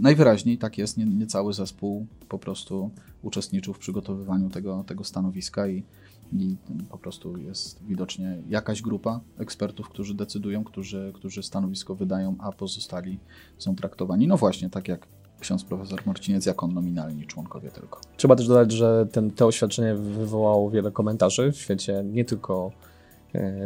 [0.00, 2.90] najwyraźniej tak jest, nie, nie cały zespół po prostu
[3.22, 5.84] uczestniczył w przygotowywaniu tego, tego stanowiska i,
[6.32, 6.56] i
[6.90, 13.18] po prostu jest widocznie jakaś grupa ekspertów, którzy decydują, którzy, którzy stanowisko wydają, a pozostali
[13.58, 15.06] są traktowani, no właśnie, tak jak
[15.40, 18.00] ksiądz profesor Marciniec, jako nominalni członkowie tylko.
[18.16, 22.72] Trzeba też dodać, że ten, to oświadczenie wywołało wiele komentarzy w świecie nie tylko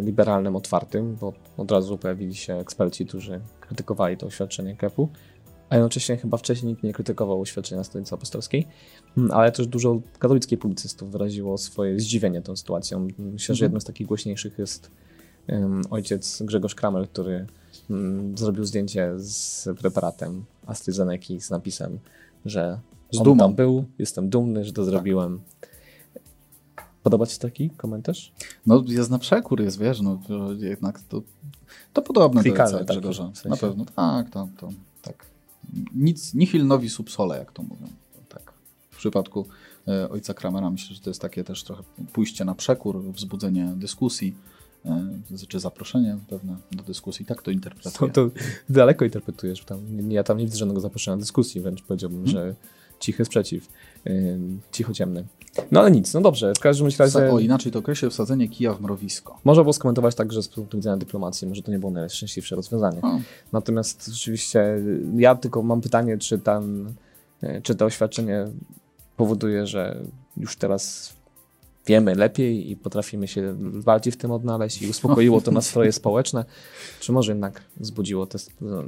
[0.02, 5.08] liberalnym, otwartym, bo od razu pojawili się eksperci, którzy krytykowali to oświadczenie KEP-u,
[5.68, 8.66] a jednocześnie chyba wcześniej nikt nie krytykował oświadczenia Stolicy Apostolskiej,
[9.16, 13.08] Mm, ale też dużo katolickich publicystów wyraziło swoje zdziwienie tą sytuacją.
[13.18, 13.68] Myślę, że Mhm.
[13.68, 14.90] jednym z takich głośniejszych jest
[15.90, 17.46] ojciec Grzegorz Kramel, który
[17.90, 21.98] mm, zrobił zdjęcie z preparatem AstraZeneca z napisem,
[22.44, 22.80] że
[23.12, 23.38] Z on dumą.
[23.38, 25.40] tam był, jestem dumny, że to zrobiłem.
[27.02, 28.32] Podoba Ci się taki komentarz?
[28.66, 31.22] No jest na przekór, jest, wiesz, no to jednak to,
[31.92, 33.24] to podobne do Klikalne ojca takie, Grzegorza.
[33.28, 33.48] w sensie.
[33.48, 34.68] Na pewno, tak, to, to
[35.02, 35.26] tak.
[35.94, 37.86] Nic, nihil novi sub sole, jak to mówią.
[38.28, 38.52] Tak.
[38.90, 39.46] W przypadku
[39.88, 41.82] e, ojca Kramera myślę, że to jest takie też trochę
[42.12, 44.34] pójście na przekór, wzbudzenie dyskusji,
[44.86, 45.08] e,
[45.48, 47.26] czy zaproszenie pewne do dyskusji.
[47.26, 48.12] Tak to To, interpretuję.
[48.12, 48.30] to
[48.68, 49.64] daleko interpretujesz.
[49.64, 52.32] Tam, ja tam nie widzę żadnego zaproszenia do dyskusji, wręcz powiedziałbym, Hmm.
[52.46, 52.54] że
[53.00, 53.68] cichy sprzeciw,
[54.06, 55.24] ym, cicho ciemny.
[55.72, 58.80] No ale nic, no dobrze, w każdym razie o, inaczej to określę wsadzenie kija w
[58.80, 59.38] mrowisko.
[59.44, 63.00] można było skomentować tak, że z punktu widzenia dyplomacji może to nie było najszczęśliwsze rozwiązanie.
[63.52, 66.94] Natomiast rzeczywiście y, ja tylko mam pytanie, czy, tam,
[67.42, 68.46] y, czy to oświadczenie
[69.16, 70.00] powoduje, że
[70.36, 71.12] już teraz
[71.86, 76.44] wiemy lepiej i potrafimy się bardziej w tym odnaleźć i uspokoiło to nastroje społeczne,
[77.00, 78.38] czy może jednak wzbudziło te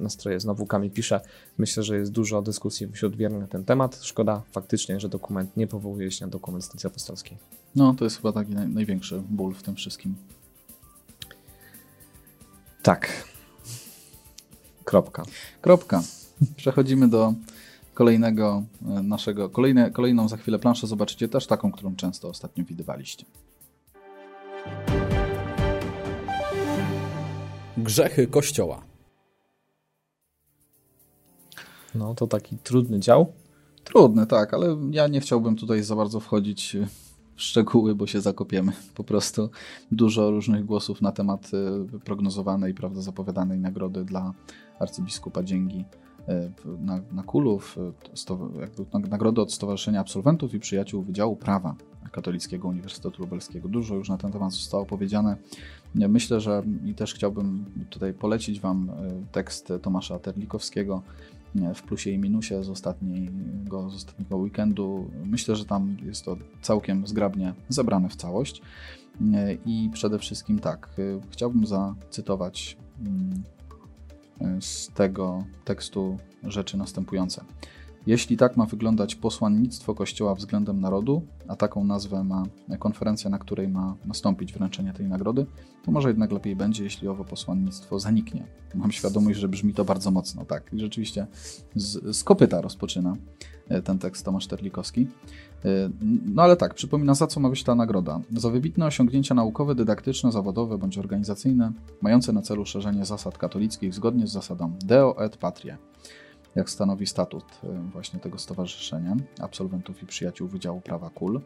[0.00, 0.40] nastroje.
[0.40, 1.20] Znowu Kamil pisze,
[1.59, 3.98] myślę, że jest dużo dyskusji wśród wiernych na ten temat.
[4.02, 7.38] Szkoda faktycznie, że dokument nie powołuje się na dokument Stacji Apostolskiej.
[7.74, 10.14] no, to jest chyba taki naj, największy ból w tym wszystkim.
[12.83, 13.24] Tak.
[14.85, 15.22] Kropka.
[15.61, 16.02] Kropka.
[16.57, 17.35] Przechodzimy do
[17.94, 20.87] kolejnego e, naszego, kolejne, kolejną za chwilę planszę.
[20.87, 23.24] Zobaczycie też taką, którą często ostatnio widywaliście.
[27.76, 28.83] Grzechy Kościoła.
[31.94, 33.33] No to taki trudny dział.
[33.85, 36.87] Trudne, tak, ale ja nie chciałbym tutaj za bardzo wchodzić e,
[37.37, 38.72] w szczegóły, bo się zakopiemy.
[38.94, 39.50] Po prostu
[39.90, 41.50] dużo różnych głosów na temat
[41.94, 44.33] e, prognozowanej, prawda, zapowiadanej nagrody dla
[44.78, 45.85] arcybiskupa Dzięgi
[46.81, 47.79] na, na Kulów,
[48.13, 51.75] e, sto, jakby nag- nagrody od Stowarzyszenia Absolwentów i Przyjaciół Wydziału Prawa
[52.13, 53.69] Katolickiego Uniwersytetu Lubelskiego.
[53.69, 55.37] Dużo już na ten temat zostało powiedziane.
[55.95, 61.03] Myślę, że i też chciałbym tutaj polecić Wam e, tekst Tomasza Terlikowskiego
[61.75, 65.11] w plusie i minusie z ostatniego, z ostatniego weekendu.
[65.25, 68.63] Myślę, że tam jest to całkiem zgrabnie zebrane w całość.
[69.67, 70.89] I przede wszystkim tak,
[71.31, 73.43] chciałbym zacytować mm,
[74.61, 77.45] z tego tekstu rzeczy następujące.
[78.07, 82.43] Jeśli tak ma wyglądać posłannictwo Kościoła względem narodu, a taką nazwę ma
[82.79, 85.47] konferencja, na której ma nastąpić wręczenie tej nagrody,
[85.85, 88.45] to może jednak lepiej będzie, jeśli owo posłannictwo zaniknie.
[88.75, 90.73] Mam świadomość, że brzmi to bardzo mocno, tak.
[90.73, 91.27] I rzeczywiście
[91.75, 93.17] z, z kopyta rozpoczyna
[93.69, 95.07] e, ten tekst Tomasz Terlikowski.
[95.65, 95.69] E,
[96.25, 98.21] no ale tak, przypomina, za co ma być ta nagroda.
[98.37, 104.27] Za wybitne osiągnięcia naukowe, dydaktyczne, zawodowe bądź organizacyjne, mające na celu szerzenie zasad katolickich zgodnie
[104.27, 105.79] z zasadą Deo et Patria
[106.55, 111.41] jak stanowi statut e, właśnie tego stowarzyszenia absolwentów i przyjaciół Wydziału Prawa KUL.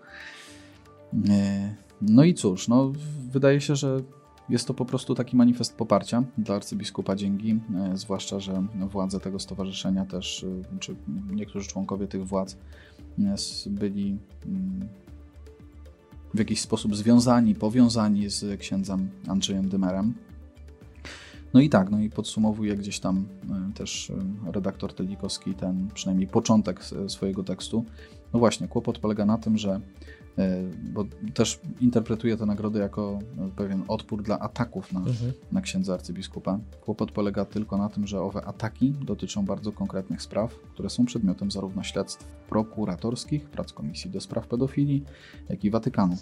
[1.28, 2.92] E, no i cóż, no,
[3.30, 4.00] wydaje się, że
[4.48, 9.38] jest to po prostu taki manifest poparcia dla arcybiskupa Dzięgi, e, zwłaszcza, że władze tego
[9.38, 10.46] stowarzyszenia też,
[10.80, 10.96] czy
[11.30, 12.56] niektórzy członkowie tych władz
[13.66, 14.88] byli mm,
[16.34, 20.14] w jakiś sposób związani, powiązani z księdzem Andrzejem Dymerem.
[21.54, 26.28] No i tak, no i podsumowuje gdzieś tam e, też e, redaktor Telikowski ten przynajmniej
[26.28, 27.84] początek swojego tekstu.
[28.32, 29.80] No właśnie, kłopot polega na tym, że
[30.38, 31.04] e, bo
[31.34, 33.18] też interpretuje tę nagrodę jako
[33.56, 35.32] pewien odpór dla ataków na, mhm.
[35.52, 36.58] na księdza arcybiskupa.
[36.80, 41.50] Kłopot polega tylko na tym, że owe ataki dotyczą bardzo konkretnych spraw, które są przedmiotem
[41.50, 45.04] zarówno śledztw prokuratorskich, prac Komisji do Spraw Pedofilii,
[45.48, 46.16] jak i Watykanu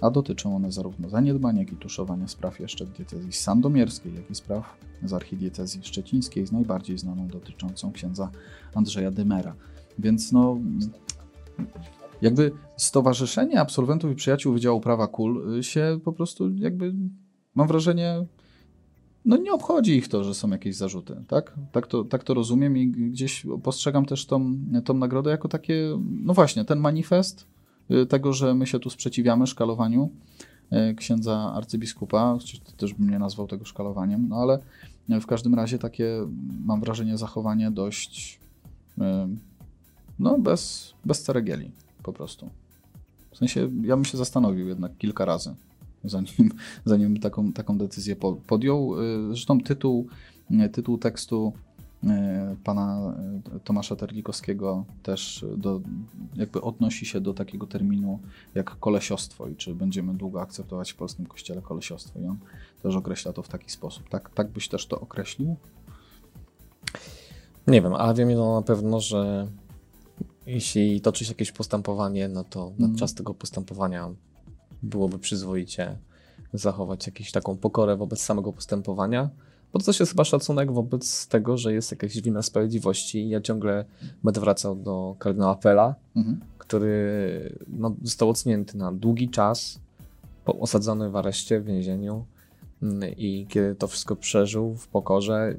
[0.00, 4.34] a dotyczą one zarówno zaniedbania, jak i tuszowania spraw jeszcze w diecezji sandomierskiej, jak i
[4.34, 8.30] spraw z archidiecezji szczecińskiej, z najbardziej znaną dotyczącą księdza
[8.74, 9.54] Andrzeja Dymera.
[9.98, 10.58] Więc no,
[12.22, 16.94] jakby Stowarzyszenie Absolwentów i Przyjaciół Wydziału Prawa KUL się po prostu jakby,
[17.54, 18.26] mam wrażenie,
[19.24, 21.54] no nie obchodzi ich to, że są jakieś zarzuty, tak?
[21.72, 26.34] Tak to, tak to rozumiem i gdzieś postrzegam też tą, tą nagrodę jako takie, no
[26.34, 27.57] właśnie, ten manifest, Y,
[28.08, 30.10] tego, że my się tu sprzeciwiamy szkalowaniu
[30.90, 32.38] y, księdza arcybiskupa,
[32.76, 34.58] też bym nie nazwał tego szkalowaniem, no ale
[35.20, 36.26] w każdym razie takie,
[36.64, 38.40] mam wrażenie, zachowanie dość
[38.98, 39.02] y,
[40.18, 41.70] no bez, bez ceregieli
[42.02, 42.50] po prostu.
[43.30, 45.54] W sensie, ja bym się zastanowił jednak kilka razy,
[46.04, 46.50] zanim,
[46.84, 48.94] zanim taką, taką decyzję podjął.
[49.28, 50.06] Zresztą tytuł,
[50.72, 51.52] tytuł tekstu
[52.64, 53.14] pana
[53.56, 55.80] e, Tomasza Terlikowskiego też do,
[56.36, 58.18] jakby odnosi się do takiego terminu
[58.54, 62.38] jak kolesiostwo i czy będziemy długo akceptować w polskim kościele kolesiostwo i on
[62.82, 64.08] też określa to w taki sposób.
[64.08, 65.56] Tak, tak byś też to określił?
[67.66, 69.48] Nie wiem, ale wiem jedno na pewno, że
[70.46, 72.92] jeśli toczy się jakieś postępowanie, no to mm.
[72.92, 74.10] na czas tego postępowania
[74.82, 75.98] byłoby przyzwoicie
[76.52, 79.30] zachować jakąś taką pokorę wobec samego postępowania,
[79.72, 83.28] bo to jest chyba szacunek wobec tego, że jest jakaś wina sprawiedliwości.
[83.28, 83.84] Ja ciągle
[84.24, 86.40] będę wracał do kardynała Pela, mhm.
[86.58, 89.80] który no, został odsunięty na długi czas,
[90.44, 92.24] osadzony w areszcie, w więzieniu
[92.82, 95.56] mm, i kiedy to wszystko przeżył w pokorze,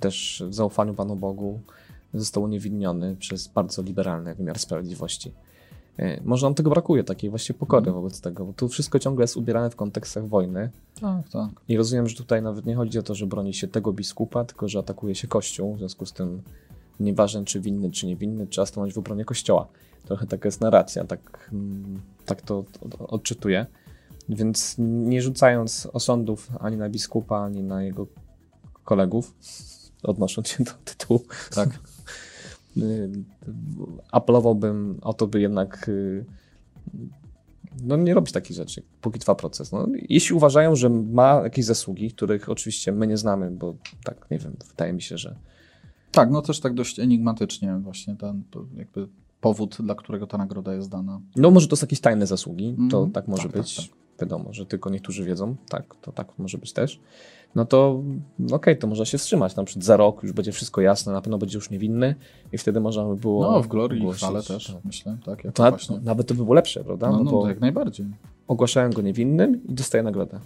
[0.00, 1.60] też w zaufaniu Panu Bogu,
[2.14, 5.32] został uniewinniony przez bardzo liberalny wymiar sprawiedliwości.
[5.98, 7.94] E, może nam tego brakuje, takiej właśnie pokory mm.
[7.94, 10.70] wobec tego, bo tu wszystko ciągle jest ubierane w kontekstach wojny.
[11.00, 11.50] Tak, tak.
[11.68, 14.68] I rozumiem, że tutaj nawet nie chodzi o to, że broni się tego biskupa, tylko
[14.68, 16.42] że atakuje się kościół, w związku z tym
[17.00, 19.68] nieważne czy winny, czy niewinny, trzeba stanąć w obronie kościoła.
[20.04, 22.64] Trochę taka jest narracja, tak, mm, tak to
[22.98, 23.66] odczytuję.
[24.28, 28.06] Więc nie rzucając osądów ani na biskupa, ani na jego
[28.84, 29.34] kolegów,
[30.02, 31.24] odnosząc się do tytułu,
[31.54, 31.68] tak.
[32.76, 33.10] Y,
[34.12, 36.24] apelowałbym o to, by jednak y,
[37.82, 39.72] no nie robić takich rzeczy, póki trwa proces.
[39.72, 44.38] No, jeśli uważają, że ma jakieś zasługi, których oczywiście my nie znamy, bo tak, nie
[44.38, 45.36] wiem, wydaje mi się, że...
[46.12, 48.42] Tak, no też tak dość enigmatycznie właśnie ten
[48.76, 49.08] jakby
[49.40, 51.20] powód, dla którego ta nagroda jest dana.
[51.36, 53.76] No może to są jakieś tajne zasługi, to mm, tak może tak, być.
[53.76, 54.01] Tak, tak.
[54.20, 57.00] Wiadomo, że tylko niektórzy wiedzą, tak, to tak może być też
[57.54, 58.02] no to
[58.38, 59.56] okej, okay, to można się wstrzymać.
[59.56, 62.14] Na przykład za rok już będzie wszystko jasne, na pewno będzie już niewinny
[62.52, 63.52] i wtedy można by było.
[63.52, 64.84] No, w glorii i chwale też, tak.
[64.84, 65.16] myślę.
[65.24, 66.00] Tak, to właśnie.
[66.02, 67.10] nawet to by było lepsze, prawda?
[67.10, 68.06] No, no, no jak najbardziej.
[68.48, 70.40] Ogłaszałem go niewinnym i dostaję nagrodę.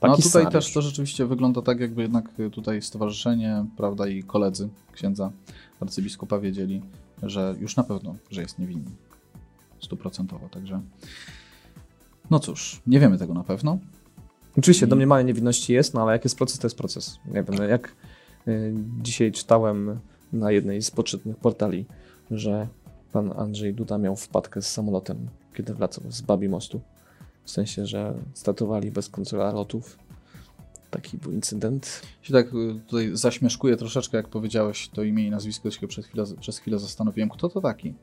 [0.00, 0.52] Taki no tutaj scenariusz.
[0.52, 5.30] też to rzeczywiście wygląda tak, jakby jednak tutaj stowarzyszenie, prawda, i koledzy księdza
[5.80, 6.82] arcybiskupa wiedzieli,
[7.22, 8.90] że już na pewno, że jest niewinny.
[9.80, 10.80] Stuprocentowo, także.
[12.30, 13.78] No cóż, nie wiemy tego na pewno.
[14.58, 17.18] Oczywiście, domniemanie niewinności jest, no ale jak jest proces, to jest proces.
[17.26, 17.96] Nie wiem, no jak
[18.48, 20.00] y, dzisiaj czytałem
[20.32, 21.86] na jednej z poczytnych portali,
[22.30, 22.68] że
[23.12, 26.80] pan Andrzej Duda miał wpadkę z samolotem, kiedy wracał z Babi Mostu.
[27.44, 29.98] W sensie, że statowali bez kontrola lotów.
[30.90, 32.02] Taki był incydent.
[32.22, 36.24] Się tak y, tutaj zaśmieszkuję troszeczkę, jak powiedziałeś to imię i nazwisko, się przez chwilę,
[36.40, 37.94] przez chwilę zastanowiłem, kto to taki.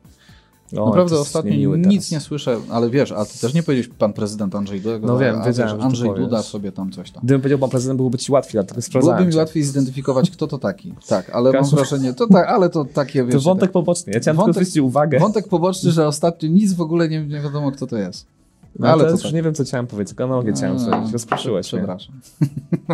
[0.72, 3.96] O, Naprawdę to jest ostatnio nic nie słyszę, ale wiesz, a ty też nie powiedziałeś
[3.98, 6.46] pan prezydent Andrzej Duda, No wiem, a wiedziałem, wiesz, że Andrzej Duda powiesz.
[6.46, 7.22] sobie tam coś tam.
[7.24, 10.58] Gdybym powiedział pan prezydent, byłoby ci łatwiej, dlatego sprawdzałem Byłoby mi łatwiej zidentyfikować, kto to
[10.58, 10.94] taki.
[11.08, 13.34] Tak, ale mam wrażenie, to tak, ale to takie, wiesz...
[13.34, 14.12] To wątek poboczny.
[14.12, 15.18] Ja chciałem Wątek- tylko zwrócić uwagę.
[15.18, 18.26] Wątek poboczny, że ostatnio nic w ogóle nie, nie wiadomo, kto to jest.
[18.78, 19.32] No, ale ale to też tak.
[19.32, 21.12] nie wiem, co chciałem powiedzieć, tylko analogię chciałem A, zrobić.
[21.12, 21.66] Rozproszyłeś.
[21.66, 22.20] Przepraszam.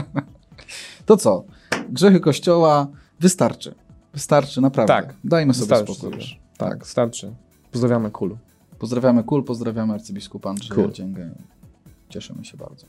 [1.06, 1.44] to co?
[1.88, 2.86] Grzechy Kościoła
[3.20, 3.74] wystarczy.
[4.14, 4.94] Wystarczy, naprawdę.
[4.94, 5.14] Tak.
[5.24, 6.38] Dajmy sobie Wystarczy spokój już.
[6.56, 7.34] Tak, starczy.
[7.72, 8.38] Pozdrawiamy Kulu.
[8.78, 10.92] Pozdrawiamy Kul, pozdrawiamy arcybiskupa Andrzeja Kul.
[10.92, 11.30] Dzięgę.
[12.08, 12.86] Cieszymy się bardzo.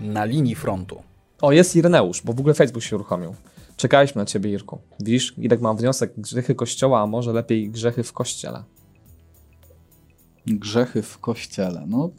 [0.00, 1.02] Na linii frontu.
[1.42, 3.34] O, jest Ireneusz, bo w ogóle Facebook się uruchomił.
[3.76, 4.78] Czekaliśmy na ciebie, Irku.
[5.00, 8.64] Widzisz, Irek mam wniosek, grzechy kościoła, a może lepiej grzechy w kościele.
[10.46, 11.84] Grzechy w kościele.
[11.86, 12.10] No.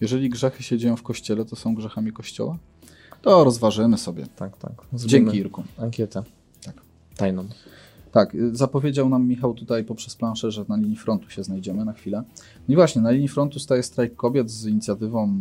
[0.00, 2.58] Jeżeli grzechy się dzieją w kościele, to są grzechami kościoła?
[3.24, 4.26] To rozważymy sobie.
[4.36, 4.72] Tak, tak.
[4.92, 5.62] Zrobimy Dzięki, Irku.
[5.78, 6.22] Ankietę.
[6.64, 6.74] Tak.
[7.16, 7.44] Tajną.
[8.12, 11.92] Tak, y, zapowiedział nam Michał tutaj poprzez planszę, że na linii frontu się znajdziemy na
[11.92, 12.22] chwilę.
[12.68, 15.40] No i właśnie, na linii frontu staje strajk kobiet z inicjatywą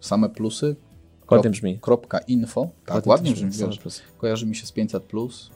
[0.00, 0.76] Same Plusy.
[1.30, 1.78] Ładnie Krop- brzmi.
[1.80, 2.68] Kropka info.
[2.86, 3.78] Tak, ładnie brzmi, same wiesz.
[3.78, 4.02] plusy.
[4.18, 5.50] Kojarzy mi się z 500 plus.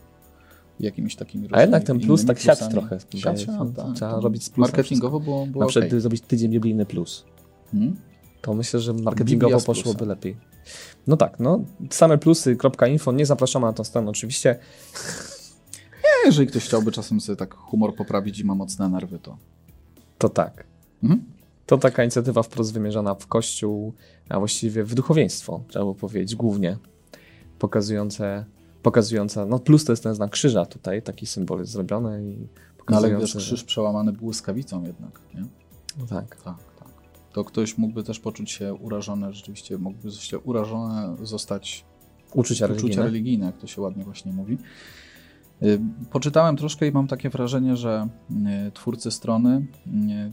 [0.81, 2.73] Jakimiś takimi A jednak ten plus tak plusami.
[2.73, 2.99] trochę.
[3.31, 3.73] A, się.
[3.77, 7.25] tak, Trzeba robić z plusa Marketingowo było, było Na przykład gdyby zrobić tydzień biblijny plus.
[7.73, 7.97] Hmm?
[8.43, 10.09] To myślę, że marketingowo Biblia poszłoby plusem.
[10.09, 10.37] lepiej.
[11.07, 14.59] No tak, no same plusy.info, nie zapraszamy na tą stronę oczywiście.
[15.93, 19.37] Nie, Jeżeli ktoś chciałby czasem sobie tak humor poprawić i ma mocne nerwy, to...
[20.19, 20.65] To tak.
[21.03, 21.25] Mhm.
[21.67, 23.93] To taka inicjatywa wprost wymierzona w kościół,
[24.29, 26.77] a właściwie w duchowieństwo, trzeba by powiedzieć, głównie.
[27.59, 28.45] Pokazujące,
[28.83, 32.47] pokazująca, no plus to jest ten znak krzyża tutaj, taki symbol jest zrobiony i No,
[32.97, 33.27] ale pokazujący.
[33.27, 35.41] wiesz, krzyż przełamany błyskawicą jednak, nie?
[35.99, 36.07] No.
[36.07, 36.55] Tak, tak.
[37.37, 41.85] To ktoś mógłby też poczuć się urażony, rzeczywiście mógłby się urażony zostać
[42.35, 43.47] Uczucia uczucia religijne.
[43.47, 44.59] jak to się ładnie właśnie mówi.
[45.63, 48.09] Y, Poczytałem troszkę i mam takie wrażenie, że
[48.69, 50.33] y, twórcy strony y,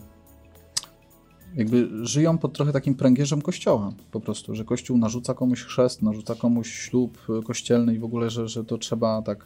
[1.55, 6.35] jakby żyją pod trochę takim pręgierzem kościoła po prostu, że kościół narzuca komuś chrzest, narzuca
[6.35, 9.45] komuś ślub kościelny i w ogóle, że, że to trzeba tak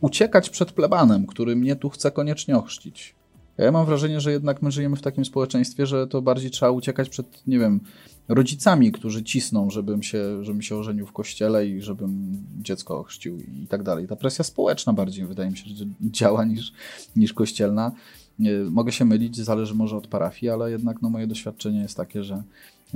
[0.00, 3.14] uciekać przed plebanem, który mnie tu chce koniecznie ochrzcić.
[3.58, 7.08] Ja mam wrażenie, że jednak my żyjemy w takim społeczeństwie, że to bardziej trzeba uciekać
[7.08, 7.80] przed, nie wiem,
[8.28, 13.66] rodzicami, którzy cisną, żebym się, żebym się ożenił w kościele i żebym dziecko ochrzcił i
[13.66, 14.08] tak dalej.
[14.08, 16.72] Ta presja społeczna bardziej wydaje mi się, że działa niż,
[17.16, 17.92] niż kościelna.
[18.38, 22.24] Nie, Mogę się mylić, zależy może od parafii, ale jednak no, moje doświadczenie jest takie,
[22.24, 22.42] że,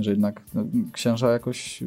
[0.03, 1.83] że jednak no, księża jakoś,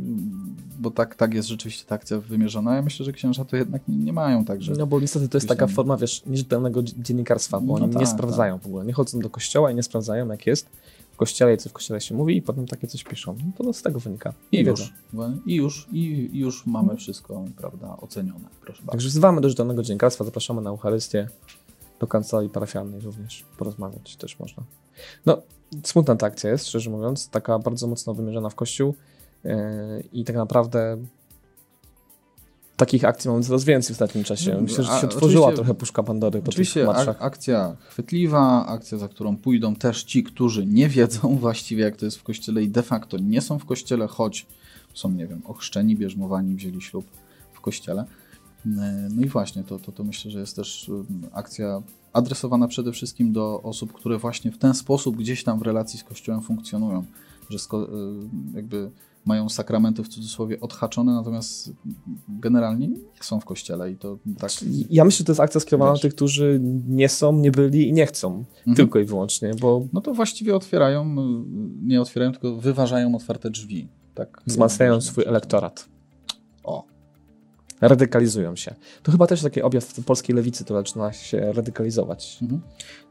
[0.78, 3.96] bo tak, tak jest rzeczywiście ta akcja wymierzona, ja myślę, że księża to jednak nie,
[3.96, 4.72] nie mają tak, że...
[4.72, 7.94] No bo niestety to jest taka tam- forma, wiesz, nierzetelnego dzi- dziennikarstwa, bo No oni
[7.94, 8.84] nie tak, sprawdzają w ogóle.
[8.84, 10.68] Nie chodzą do kościoła i nie sprawdzają, jak jest
[11.12, 13.36] w kościele i co w kościele się mówi i potem takie coś piszą.
[13.46, 14.32] No to z tego wynika.
[14.52, 14.92] I już,
[15.46, 18.48] i już, i, i już mamy wszystko, prawda, ocenione.
[18.60, 18.92] Proszę bardzo.
[18.92, 21.28] Także wzywamy do rzetelnego dziennikarstwa, zapraszamy na Eucharystię,
[22.00, 24.62] do kancelarii parafialnej również, porozmawiać też można.
[25.26, 25.42] No,
[25.84, 28.94] smutna ta akcja jest, szczerze mówiąc, taka bardzo mocno wymierzona w kościół
[29.44, 29.52] yy,
[30.12, 30.96] i tak naprawdę
[32.76, 34.54] takich akcji mamy coraz więcej w ostatnim czasie.
[34.54, 37.16] No, Myślę, że się otworzyła oczywiście- trochę puszka Pandory po tych Oczywiście ak- marszach.
[37.22, 42.16] akcja chwytliwa, akcja, za którą pójdą też ci, którzy nie wiedzą właściwie, jak to jest
[42.18, 44.46] w kościele i de facto nie są w kościele, choć
[44.94, 47.06] są, nie wiem, ochrzczeni, bierzmowani, wzięli ślub
[47.52, 48.04] w kościele.
[48.66, 52.92] E, No i właśnie, to, to, to myślę, że jest też um, akcja adresowana przede
[52.92, 57.04] wszystkim do osób, które właśnie w ten sposób gdzieś tam w relacji z Kościołem funkcjonują,
[57.50, 57.60] że y,
[58.54, 58.90] jakby
[59.24, 61.72] mają sakramenty w cudzysłowie odhaczone, natomiast
[62.28, 64.50] generalnie nie są w Kościele i to tak...
[64.90, 67.92] Ja myślę, że to jest akcja skierowana do tych, którzy nie są, nie byli i
[67.92, 68.44] nie chcą.
[68.58, 68.76] Mhm.
[68.76, 71.44] Tylko i wyłącznie, bo No to właściwie otwierają, y,
[71.82, 73.88] nie otwierają, tylko wyważają otwarte drzwi.
[74.14, 74.42] Tak.
[74.46, 75.93] wzmacniają swój elektorat.
[77.88, 78.74] Radykalizują się.
[79.02, 82.38] To chyba też taki objaw polskiej lewicy, to zaczyna się radykalizować.
[82.42, 82.60] mhm.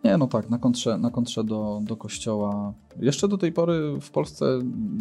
[0.03, 2.73] Nie, no tak, na kontrze, na kontrze do, do kościoła.
[2.99, 4.45] Jeszcze do tej pory w Polsce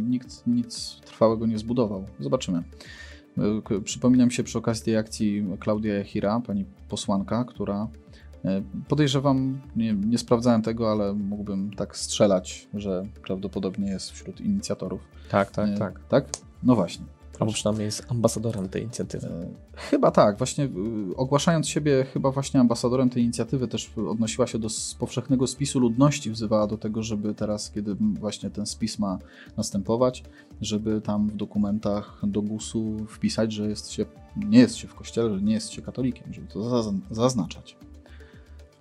[0.09, 2.05] nikt nic trwałego nie zbudował.
[2.21, 2.59] Zobaczymy.
[3.39, 7.89] Y, k- Przypomina mi się przy okazji tej akcji Klaudia Jachira, pani posłanka, która
[8.45, 8.49] y,
[8.89, 15.01] podejrzewam, nie, nie sprawdzałem tego, ale mógłbym tak strzelać, że prawdopodobnie jest wśród inicjatorów.
[15.31, 16.01] Tak, tak, Y, tak.
[16.09, 16.25] Tak?
[16.63, 17.05] No właśnie.
[17.41, 19.27] Albo przynajmniej jest ambasadorem tej inicjatywy.
[19.27, 24.59] E, Chyba tak, właśnie y, ogłaszając siebie chyba właśnie ambasadorem tej inicjatywy też odnosiła się
[24.59, 24.69] do
[24.99, 29.19] powszechnego spisu ludności, wzywała do tego, żeby teraz, kiedy właśnie ten spis ma
[29.57, 30.25] następować,
[30.61, 35.35] żeby tam w dokumentach do GUS-u wpisać, że jest się, nie jest się w kościele,
[35.35, 37.77] że nie jest się katolikiem, żeby to zaz- zaznaczać.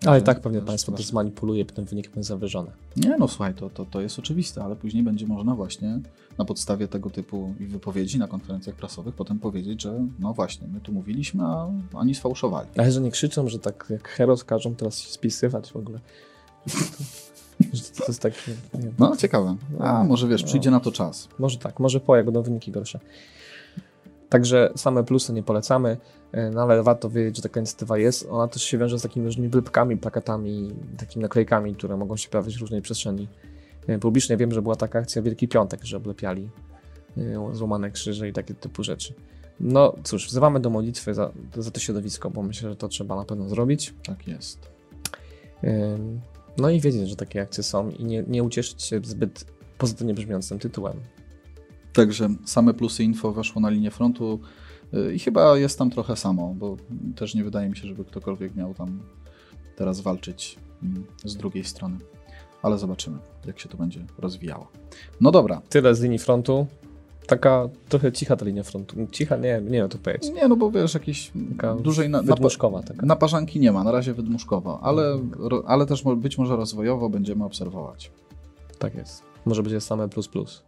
[0.06, 2.72] Ale i tak pewnie że- państwo to zmanipuluje, potem wynik będzie zawyżony.
[2.98, 6.00] Nie, no słuchaj, to, to, to jest oczywiste, ale później będzie można właśnie
[6.38, 10.94] na podstawie tego typu wypowiedzi na konferencjach prasowych potem powiedzieć, że no właśnie, my tu
[10.94, 12.70] mówiliśmy, a oni sfałszowali.
[12.78, 16.00] Ale że nie krzyczą, że tak jak Heros każą teraz się spisywać w ogóle.
[17.98, 18.34] To, jest tak.
[19.00, 19.56] No, ciekawe.
[19.80, 20.48] A, No, może wiesz, no.
[20.48, 21.28] przyjdzie na to czas.
[21.40, 23.00] Może tak, może po, jak będą wyniki gorsze.
[24.32, 25.98] Także same plusy nie polecamy,
[26.32, 28.28] e, no ale warto wiedzieć, że taka inicjatywa jest.
[28.30, 32.58] Ona też się wiąże z takimi różnymi wylpkami, plakatami, takimi naklejkami, które mogą się pojawić
[32.58, 33.28] w różnej przestrzeni
[33.88, 34.38] e, publicznej.
[34.38, 36.50] Wiem, że była taka akcja Wielki Piątek, że oblepiali
[37.18, 39.14] e, złamane krzyże i takie typu rzeczy.
[39.60, 43.26] No cóż, wzywamy do modlitwy za, za to środowisko, bo myślę, że to trzeba na
[43.26, 43.94] pewno zrobić.
[44.04, 44.60] Tak jest.
[46.58, 49.46] No i wiedzieć, że takie akcje są i nie, nie ucieszyć się zbyt
[49.78, 51.00] pozytywnie brzmiącym tytułem.
[51.94, 54.40] Także same plusy info weszło na linię frontu
[54.94, 56.78] y, i chyba jest tam trochę samo, bo
[57.16, 59.00] też nie wydaje mi się, żeby ktokolwiek miał tam
[59.76, 61.98] teraz walczyć mm, z drugiej strony.
[62.62, 64.68] Ale zobaczymy, jak się to będzie rozwijało.
[65.22, 65.62] No dobra.
[65.70, 66.68] Tyle z linii frontu.
[67.28, 68.96] Taka trochę cicha ta linia frontu.
[69.12, 70.32] Cicha, nie, nie wiem to powiedzieć.
[70.34, 73.06] Nie, no bo wiesz, jakiejś Taka dużej na, wydmuszkowa taka.
[73.06, 78.12] naparzanki nie ma, na razie wydmuszkowo, ale, ro, ale też być może rozwojowo będziemy obserwować.
[78.80, 79.24] Tak jest.
[79.46, 80.64] Może będzie same plus plus.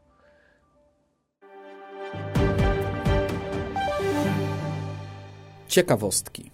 [5.73, 6.51] Ciekawostki.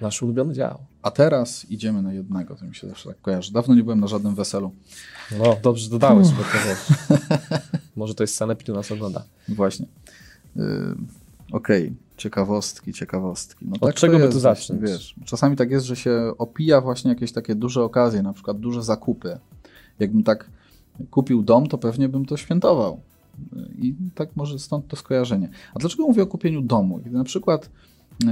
[0.00, 0.78] Nasz ulubiony dział.
[1.02, 3.52] A teraz idziemy na jednego, to mi się zawsze tak kojarzy.
[3.52, 4.72] Dawno nie byłem na żadnym weselu.
[5.38, 6.98] No, dobrze dodałeś, bo to wiesz.
[7.96, 9.24] Może to jest sanepidu nas ogląda.
[9.48, 9.86] Właśnie.
[10.56, 10.62] Yy,
[11.52, 13.66] Okej, ciekawostki, ciekawostki.
[13.68, 14.80] No Od czego to by tu zacząć?
[14.80, 18.82] Wiesz, czasami tak jest, że się opija właśnie jakieś takie duże okazje, na przykład duże
[18.82, 19.38] zakupy.
[19.98, 20.50] Jakbym tak
[21.10, 23.00] kupił dom, to pewnie bym to świętował.
[23.78, 25.50] I tak może stąd to skojarzenie.
[25.74, 27.00] A dlaczego mówię o kupieniu domu?
[27.04, 27.70] Kiedy na przykład
[28.24, 28.28] yy,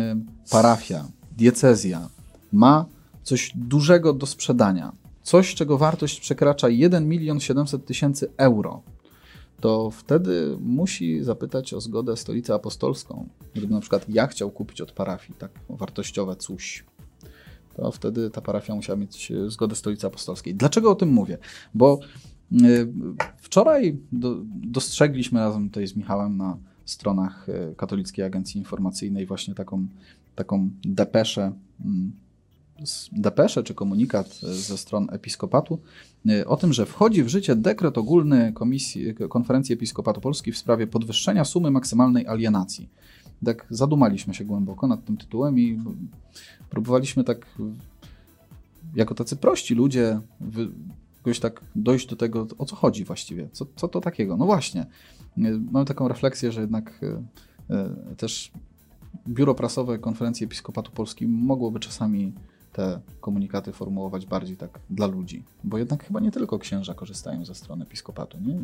[0.51, 1.05] parafia,
[1.37, 2.09] diecezja
[2.53, 2.87] ma
[3.23, 4.93] coś dużego do sprzedania,
[5.23, 8.83] coś, czego wartość przekracza 1 milion 700 tysięcy euro,
[9.61, 13.29] to wtedy musi zapytać o zgodę stolicę apostolską.
[13.55, 16.85] Gdyby na przykład ja chciał kupić od parafii tak wartościowe coś,
[17.77, 20.55] to wtedy ta parafia musiała mieć e, zgodę stolicy apostolskiej.
[20.55, 21.39] Dlaczego o tym mówię?
[21.75, 21.99] Bo
[23.37, 29.87] wczoraj do, dostrzegliśmy razem tutaj z Michałem na stronach e, Katolickiej Agencji Informacyjnej właśnie taką,
[30.35, 31.53] taką depeszę,
[31.85, 32.13] mm,
[33.13, 35.79] depeszę czy komunikat e, ze stron episkopatu
[36.47, 41.45] o tym, że wchodzi w życie dekret ogólny Komisji, Konferencji Episkopatu Polski w sprawie podwyższenia
[41.45, 42.89] sumy maksymalnej alienacji.
[43.45, 45.81] Tak zadumaliśmy się głęboko nad tym tytułem i
[46.71, 47.47] próbowaliśmy tak
[48.95, 50.21] jako tacy prości ludzie
[51.27, 54.37] jakoś tak dojść do tego, o co chodzi właściwie, co, co to takiego.
[54.37, 54.87] No właśnie, e,
[55.72, 57.01] mamy taką refleksję, że jednak
[57.70, 58.53] e, e, też
[59.29, 62.33] biuro prasowe Konferencji Episkopatu Polski mogłoby czasami
[62.72, 67.55] te komunikaty formułować bardziej tak dla ludzi, bo jednak chyba nie tylko księża korzystają ze
[67.55, 68.55] strony episkopatu, nie,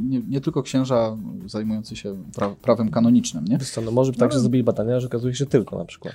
[0.00, 3.58] nie, nie tylko księża zajmujący się pra, prawem kanonicznym, nie?
[3.58, 4.34] Wiesz co, no może by tak, No.
[4.34, 6.14] że zrobili badania, że okazuje się tylko na przykład.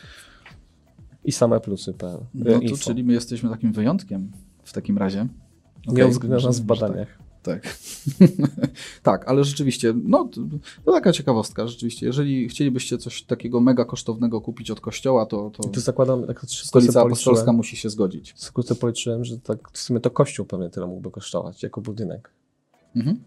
[1.26, 1.93] I same plusy.
[1.93, 2.18] PL.
[2.34, 4.32] No to, czyli my jesteśmy takim wyjątkiem
[4.64, 5.28] w takim razie.
[5.88, 7.18] Nie Okej, uwzględniasz nas w może badaniach.
[7.44, 7.78] Tak.
[9.04, 10.42] tak, ale rzeczywiście, no to,
[10.86, 12.06] to taka ciekawostka, rzeczywiście.
[12.06, 16.42] Jeżeli chcielibyście coś takiego mega kosztownego kupić od kościoła, to, to I tu zakładam, tak
[16.46, 18.34] stolica apostolska musi się zgodzić.
[18.38, 22.32] skrótce policzyłem, że tak w sumie to kościół pewnie tyle mógłby kosztować jako budynek.
[22.96, 23.20] Mhm.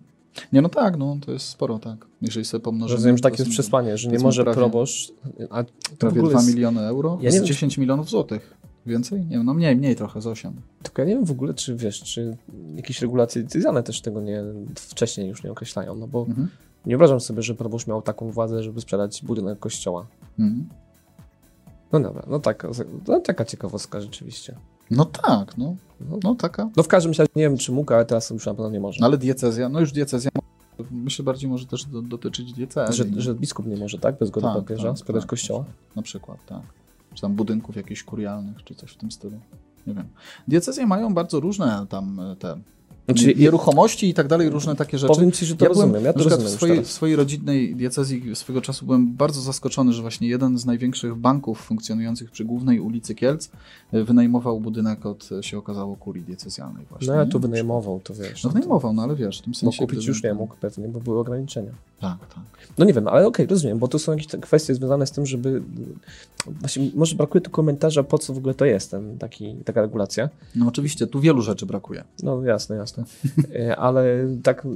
[0.52, 2.06] Nie, no tak, no to jest sporo, tak.
[2.22, 2.96] Jeżeli sobie pomnożymy...
[2.96, 5.12] Rozumiem, że to takie jest przesłanie, że nie może prawie- proboszcz,
[5.50, 8.63] a to Prawie ogóle 2 jest, miliony euro Ja z nie wiem, 10 milionów złotych.
[8.86, 9.20] Więcej?
[9.20, 10.52] Nie wiem, no mniej, mniej trochę, z 8.
[10.82, 12.36] tylko ja nie wiem w ogóle, czy wiesz, czy
[12.74, 14.42] jakieś regulacje decyzjalne też tego nie,
[14.76, 16.48] wcześniej już nie określają, no bo Mhm.
[16.86, 20.06] nie wyobrażam sobie, że proboszcz miał taką władzę, żeby sprzedać budynek kościoła.
[20.38, 20.68] Mhm.
[21.92, 22.66] No dobra, no tak,
[23.08, 24.54] no taka ciekawostka rzeczywiście.
[24.90, 25.76] No tak, no,
[26.10, 26.70] No, no taka.
[26.76, 28.98] no w każdym razie nie wiem, czy mógł, ale teraz już na pewno nie może.
[29.00, 30.30] No ale diecezja, no już diecezja,
[30.90, 32.96] myślę bardziej może też do, dotyczyć diecezji.
[32.96, 34.18] Że, że biskup nie może, tak?
[34.18, 35.30] Bez zgody Tak, papieża tak, sprzedać tak.
[35.30, 35.64] kościoła?
[35.96, 36.62] Na przykład, tak.
[37.24, 39.36] Tam budynków jakichś kurialnych, czy coś w tym stylu.
[39.86, 40.04] Nie wiem.
[40.48, 42.58] Diecezje mają bardzo różne tam e, te
[43.04, 45.14] Znaczy, nieruchomości i tak dalej, różne takie rzeczy.
[45.14, 47.76] powiem ci, że to rozumiem, ja na to przykład rozumiem w swojej, w swojej rodzinnej
[47.76, 52.80] diecezji swego czasu byłem bardzo zaskoczony, że właśnie jeden z największych banków funkcjonujących przy głównej
[52.80, 53.50] ulicy Kielc
[53.92, 57.08] e, wynajmował budynek od, e, się okazało, kurii diecezjalnej właśnie.
[57.08, 57.30] No ja nie?
[57.30, 58.44] tu wynajmował, to wiesz.
[58.44, 59.78] No to- wynajmował, no ale wiesz, w tym Bo sensie...
[59.78, 61.70] kupić gdyby- już nie mógł pewnie, bo były ograniczenia.
[62.00, 62.44] Tak, tak.
[62.78, 65.62] No nie wiem, ale okej, rozumiem, bo to są jakieś kwestie związane z tym, żeby.
[66.46, 70.28] Właśnie może brakuje tu komentarza, po co w ogóle to jest, ten, taki, taka regulacja.
[70.54, 72.04] No oczywiście, tu wielu rzeczy brakuje.
[72.22, 73.04] No jasne, jasne.
[73.54, 74.66] E, Ale tak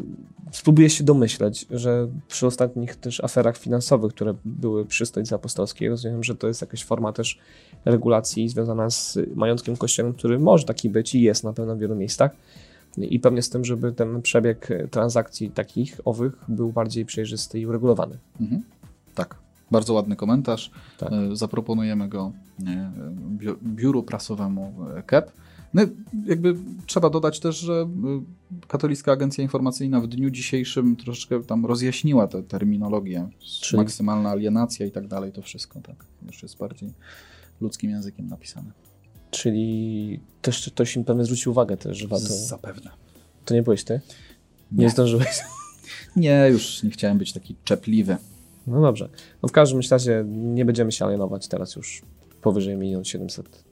[0.52, 6.24] spróbuję się domyśleć, że przy ostatnich też aferach finansowych, które były przy Stolicy Apostolskiej, rozumiem,
[6.24, 7.38] że to jest jakaś forma też
[7.84, 11.96] regulacji związana z majątkiem kościelnym, który może taki być i jest na pewno w wielu
[11.96, 12.30] miejscach.
[12.96, 18.18] I pewnie z tym, żeby ten przebieg transakcji takich, owych był bardziej przejrzysty i uregulowany.
[18.40, 18.62] Mhm.
[19.14, 19.36] Tak.
[19.70, 20.70] Bardzo ładny komentarz.
[20.98, 21.12] Tak.
[21.12, 22.32] E, Zaproponujemy go
[23.62, 25.32] biuru prasowemu e, KEP.
[25.74, 25.82] No,
[26.26, 27.88] jakby trzeba dodać też, że
[28.62, 33.28] y, Katolicka Agencja Informacyjna w dniu dzisiejszym troszeczkę tam rozjaśniła tę terminologię.
[33.38, 36.04] Czyli- Maksymalna alienacja i tak dalej, to wszystko tak.
[36.26, 36.92] Już jest bardziej
[37.60, 38.70] ludzkim językiem napisane.
[39.30, 42.26] Czyli też ktoś im pewnie zwrócił uwagę też, że warto.
[42.26, 42.90] Zapewne.
[43.44, 44.00] To nie byłeś ty?
[44.72, 44.90] Nie, Nie.
[44.90, 45.38] zdążyłeś.
[46.16, 48.16] Nie, już nie chciałem być taki czepliwy.
[48.66, 49.08] No dobrze.
[49.42, 52.02] No w każdym razie nie będziemy się alienować teraz już
[52.42, 53.64] powyżej 1 700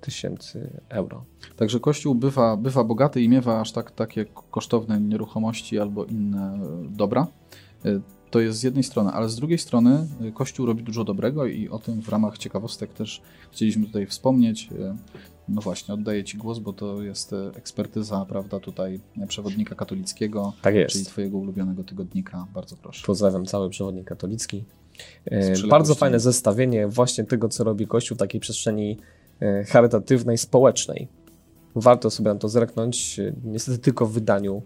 [0.00, 1.24] tysięcy euro.
[1.56, 6.58] Także Kościół bywa, bywa bogaty i miewa aż tak takie kosztowne nieruchomości albo inne
[6.90, 7.26] dobra.
[8.34, 11.68] To jest z jednej strony, ale z drugiej strony e, Kościół robi dużo dobrego i
[11.68, 13.22] o tym w ramach ciekawostek też
[13.52, 14.68] chcieliśmy tutaj wspomnieć.
[14.72, 14.96] E,
[15.48, 20.74] No właśnie, oddaję Ci głos, bo to jest e, ekspertyza, prawda, tutaj przewodnika katolickiego, Tak
[20.74, 20.92] jest.
[20.92, 22.46] czyli Twojego ulubionego tygodnika.
[22.54, 23.06] Bardzo proszę.
[23.06, 24.64] Pozdrawiam cały przewodnik katolicki.
[25.68, 28.98] Bardzo fajne zestawienie właśnie tego, co robi Kościół w takiej przestrzeni
[29.68, 31.08] charytatywnej, społecznej.
[31.76, 33.20] Warto sobie na to zerknąć.
[33.44, 34.62] Niestety tylko w wydaniu,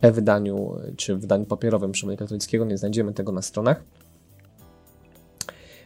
[0.00, 3.82] e-wydaniu czy w wydaniu papierowym przewodnika katolickiego nie znajdziemy tego na stronach.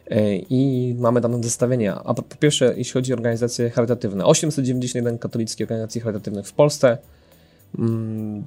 [0.07, 1.93] E, I mamy tam zestawienie.
[1.93, 6.97] A po po pierwsze, jeśli chodzi o organizacje charytatywne, 891 katolickich organizacji charytatywnych w Polsce.
[7.79, 8.43] Mm,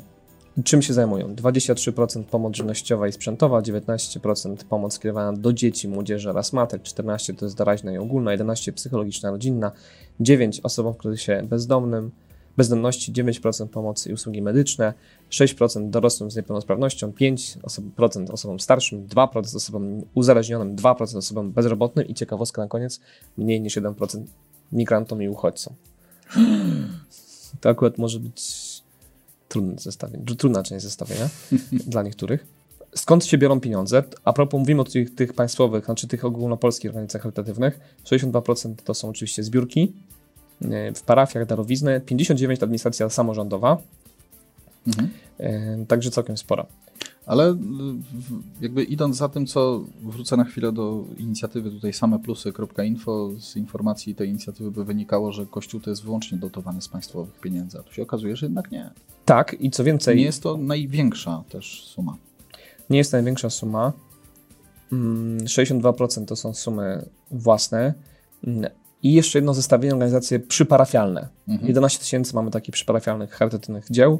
[0.64, 1.34] Czym się zajmują?
[1.34, 7.46] 23% pomoc żywnościowa i sprzętowa, 19% pomoc skierowana do dzieci, młodzieży oraz matek, 14% to
[7.46, 9.72] jest doraźna i ogólna, 11% psychologiczna, rodzinna,
[10.20, 12.10] 9% osobom w kryzysie bezdomnym,
[12.56, 14.94] bezdomności, 9% pomocy i usługi medyczne,
[15.34, 22.62] 6% dorosłym z niepełnosprawnością, 5% osobom starszym, 2% osobom uzależnionym, 2% osobom bezrobotnym i ciekawostka
[22.62, 23.00] na koniec,
[23.38, 24.24] mniej niż 1%
[24.72, 25.74] migrantom i uchodźcom.
[27.60, 28.42] To akurat może być
[29.48, 31.28] trudne zestawienie, trudna część zestawienia
[31.92, 32.46] dla niektórych.
[32.94, 34.02] Skąd się biorą pieniądze?
[34.24, 37.80] A propos, mówimy o tych, tych państwowych, znaczy tych ogólnopolskich organizacjach charytatywnych.
[38.04, 39.92] 62% to są oczywiście zbiórki
[40.62, 43.78] e, w parafiach, darowizny, 59% to administracja samorządowa,
[44.86, 45.86] Mhm.
[45.86, 46.66] także całkiem spora.
[47.26, 47.56] Ale y,
[48.60, 54.28] jakby idąc za tym, co wrócę na chwilę do inicjatywy tutaj sameplusy.info, z informacji tej
[54.28, 58.02] inicjatywy by wynikało, że Kościół to jest wyłącznie dotowany z państwowych pieniędzy, a tu się
[58.02, 58.90] okazuje, że jednak nie.
[59.24, 62.16] Tak, i co więcej, Nie jest to największa też suma.
[62.90, 63.92] nie jest to największa suma.
[64.92, 67.94] Mm, 62% to są sumy własne.
[68.46, 68.70] Mm,
[69.02, 71.28] I jeszcze jedno zestawienie organizacje przyparafialne.
[71.48, 71.68] Mhm.
[71.68, 74.18] 11 tysięcy mamy takich przyparafialnych, charytatywnych dzieł.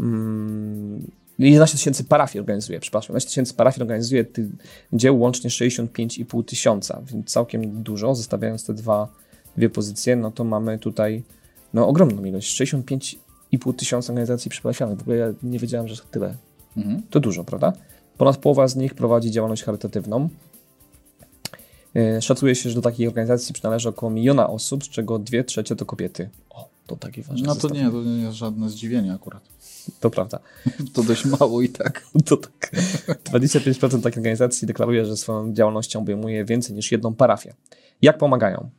[0.00, 3.08] Mm, 11 tysięcy parafii organizuje, przepraszam.
[3.08, 4.46] 11 tysięcy parafii organizuje tych
[4.92, 8.14] dzieł łącznie 65,5 tysiąca, więc całkiem dużo.
[8.14, 9.08] Zestawiając te dwa,
[9.56, 11.22] dwie pozycje, no to mamy tutaj
[11.74, 12.60] no, ogromną ilość.
[12.60, 14.98] 65,5 tysiąca organizacji przyparafialnych.
[14.98, 16.34] W ogóle ja nie wiedziałem, że tyle.
[16.76, 17.02] Mhm.
[17.10, 17.72] To dużo, prawda?
[18.18, 20.28] Ponad połowa z nich prowadzi działalność charytatywną.
[21.96, 25.76] E, Szacuje się, że do takiej organizacji przynależy około miliona osób, z czego dwie trzecie
[25.76, 26.28] to kobiety.
[26.50, 27.46] O, to takie ważne.
[27.46, 29.42] No to nie, to nie jest żadne zdziwienie akurat.
[30.00, 30.38] To prawda.
[30.94, 32.04] To dość mało i tak.
[32.28, 32.72] To tak.
[33.32, 37.54] 25% takich organizacji deklaruje, że swoją działalnością obejmuje więcej niż jedną parafię.
[38.02, 38.70] Jak pomagają?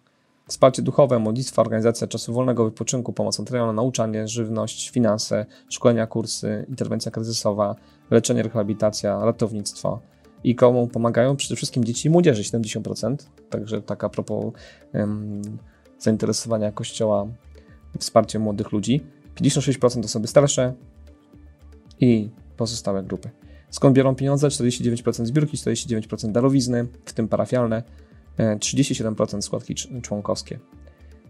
[0.48, 7.12] Wsparcie duchowe, modlitwa, organizacja czasu wolnego, wypoczynku, pomoc materialna, nauczanie, żywność, finanse, szkolenia, kursy, interwencja
[7.12, 7.76] kryzysowa,
[8.12, 10.00] leczenie, rehabilitacja, ratownictwo.
[10.44, 11.36] I komu pomagają?
[11.36, 13.16] Przede wszystkim dzieci i młodzieży, 70%.
[13.50, 14.54] Także tak a propos
[14.94, 15.42] em,
[16.00, 17.28] zainteresowania Kościoła
[18.00, 19.02] wsparciem młodych ludzi.
[19.42, 20.74] 56% osoby starsze
[22.00, 23.30] i pozostałe grupy.
[23.70, 24.48] Skąd biorą pieniądze?
[24.48, 27.84] 49% zbiórki, 49% darowizny, w tym parafialne,
[28.38, 30.60] e, 37% składki cz- członkowskie.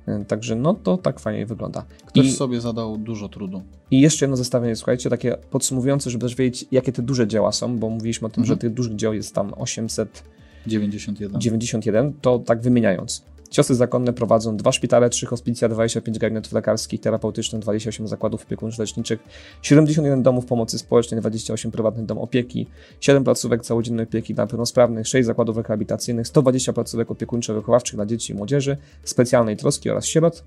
[0.07, 1.85] E, Także no to tak fajnie wygląda.
[2.05, 3.61] Ktoś I, sobie zadał dużo trudu.
[3.91, 7.77] I jeszcze jedno zestawienie, słuchajcie, takie podsumowujące, żeby też wiedzieć, jakie te duże dzieła są,
[7.79, 8.55] bo mówiliśmy o tym, Mhm.
[8.57, 10.23] że tych dużych dzieł jest tam 800
[10.67, 11.41] 91.
[11.41, 13.25] 91, to tak wymieniając.
[13.59, 19.17] Siostry zakonne prowadzą dwa szpitale, trzy hospicja, 25 gabinetów lekarskich, terapeutycznych, 28 zakładów opiekuńczo-leczniczych,
[19.61, 22.67] 71 domów pomocy społecznej, 28 prywatnych domów opieki,
[23.01, 28.35] 7 placówek całodziennej opieki dla pełnosprawnych, 6 zakładów rehabilitacyjnych, 120 placówek opiekuńczo-wychowawczych dla dzieci i
[28.35, 30.43] młodzieży, specjalnej troski oraz sierot,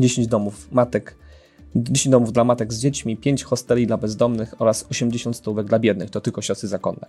[0.00, 1.16] 10 domów matek
[1.76, 6.10] 10 domów dla matek z dziećmi, 5 hosteli dla bezdomnych oraz 80 stołówek dla biednych.
[6.10, 7.06] To tylko siostry zakonne.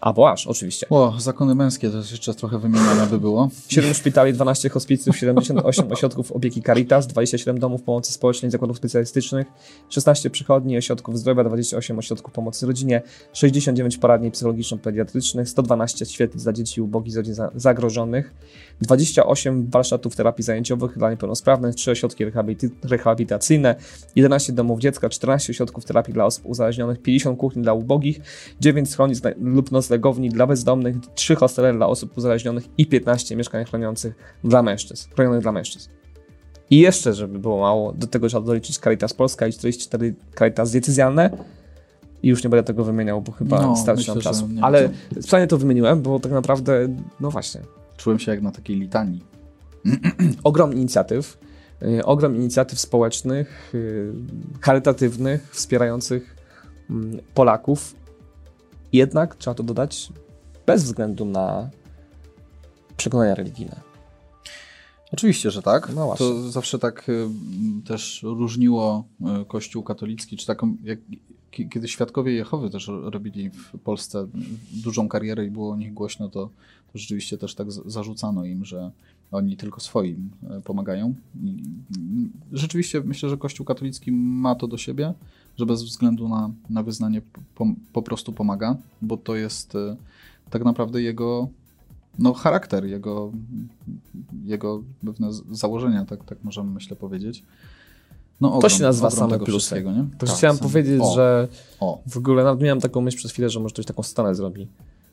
[0.00, 0.86] Albo aż, oczywiście.
[0.90, 3.48] O, zakony męskie to jeszcze trochę wymienione by było.
[3.68, 9.46] 7 szpitali, 12 hospicjów, 78 ośrodków opieki Caritas, 27 domów pomocy społecznej, zakładów specjalistycznych,
[9.88, 13.02] 16 przychodni, ośrodków zdrowia, 28 ośrodków pomocy rodzinie,
[13.32, 18.34] 69 poradni psychologiczno-pediatrycznych, 112 świetlic dla dzieci ubogich z rodzin za- zagrożonych,
[18.82, 22.24] 28 warsztatów terapii zajęciowych dla niepełnosprawnych, 3 ośrodki
[22.82, 23.74] rehabilitacyjne,
[24.16, 28.20] 11 domów dziecka, 14 ośrodków terapii dla osób uzależnionych, 50 kuchni dla ubogich,
[28.60, 34.14] 9 schronisk lub noclegowni dla bezdomnych, 3 hostele dla osób uzależnionych i 15 mieszkań chroniących
[34.44, 35.90] dla mężczyzn, chronionych dla mężczyzn.
[36.70, 41.30] I jeszcze, żeby było mało, do tego trzeba doliczyć Caritas Polska i 44 Caritas decyzjalne.
[42.22, 44.48] I już nie będę tego wymieniał, bo chyba No, starczy myślę, nam czasu.
[44.62, 46.88] Ale specjalnie to wymieniłem, bo tak naprawdę,
[47.20, 47.60] no właśnie,
[48.00, 49.24] Czułem się jak na takiej litanii.
[50.44, 51.38] ogrom inicjatyw,
[51.82, 54.12] y, ogrom inicjatyw społecznych, y,
[54.60, 56.36] charytatywnych, wspierających
[56.90, 57.94] mm, Polaków.
[58.92, 60.12] Jednak, trzeba to dodać,
[60.66, 61.70] bez względu na
[62.96, 63.80] przekonania religijne.
[65.12, 65.92] Oczywiście, że tak.
[65.94, 67.28] No to zawsze tak y,
[67.84, 69.04] też różniło
[69.48, 70.98] Kościół katolicki, czy taką, jak,
[71.50, 74.26] kiedy świadkowie Jehowy też ro- robili w Polsce
[74.72, 76.50] dużą karierę i było o nich głośno, to,
[76.92, 78.90] to rzeczywiście też tak zarzucano im, że
[79.32, 81.14] oni tylko swoim y, pomagają.
[82.52, 85.14] Rzeczywiście myślę, że Kościół katolicki ma to do siebie,
[85.56, 87.22] że bez względu na, na wyznanie
[87.54, 89.96] po, po prostu pomaga, bo to jest y,
[90.50, 91.48] tak naprawdę jego
[92.18, 93.32] no, charakter, jego,
[94.44, 97.44] jego pewne założenia, tak, tak możemy myślę powiedzieć.
[98.40, 99.74] No, ogrom, się nazywa same plusy.
[99.84, 100.04] nie?
[100.18, 101.48] To Tak, chciałem same- powiedzieć, o, że
[101.80, 104.68] O, w ogóle nawet miałem taką myśl przez chwilę, że może ktoś taką scenę zrobi.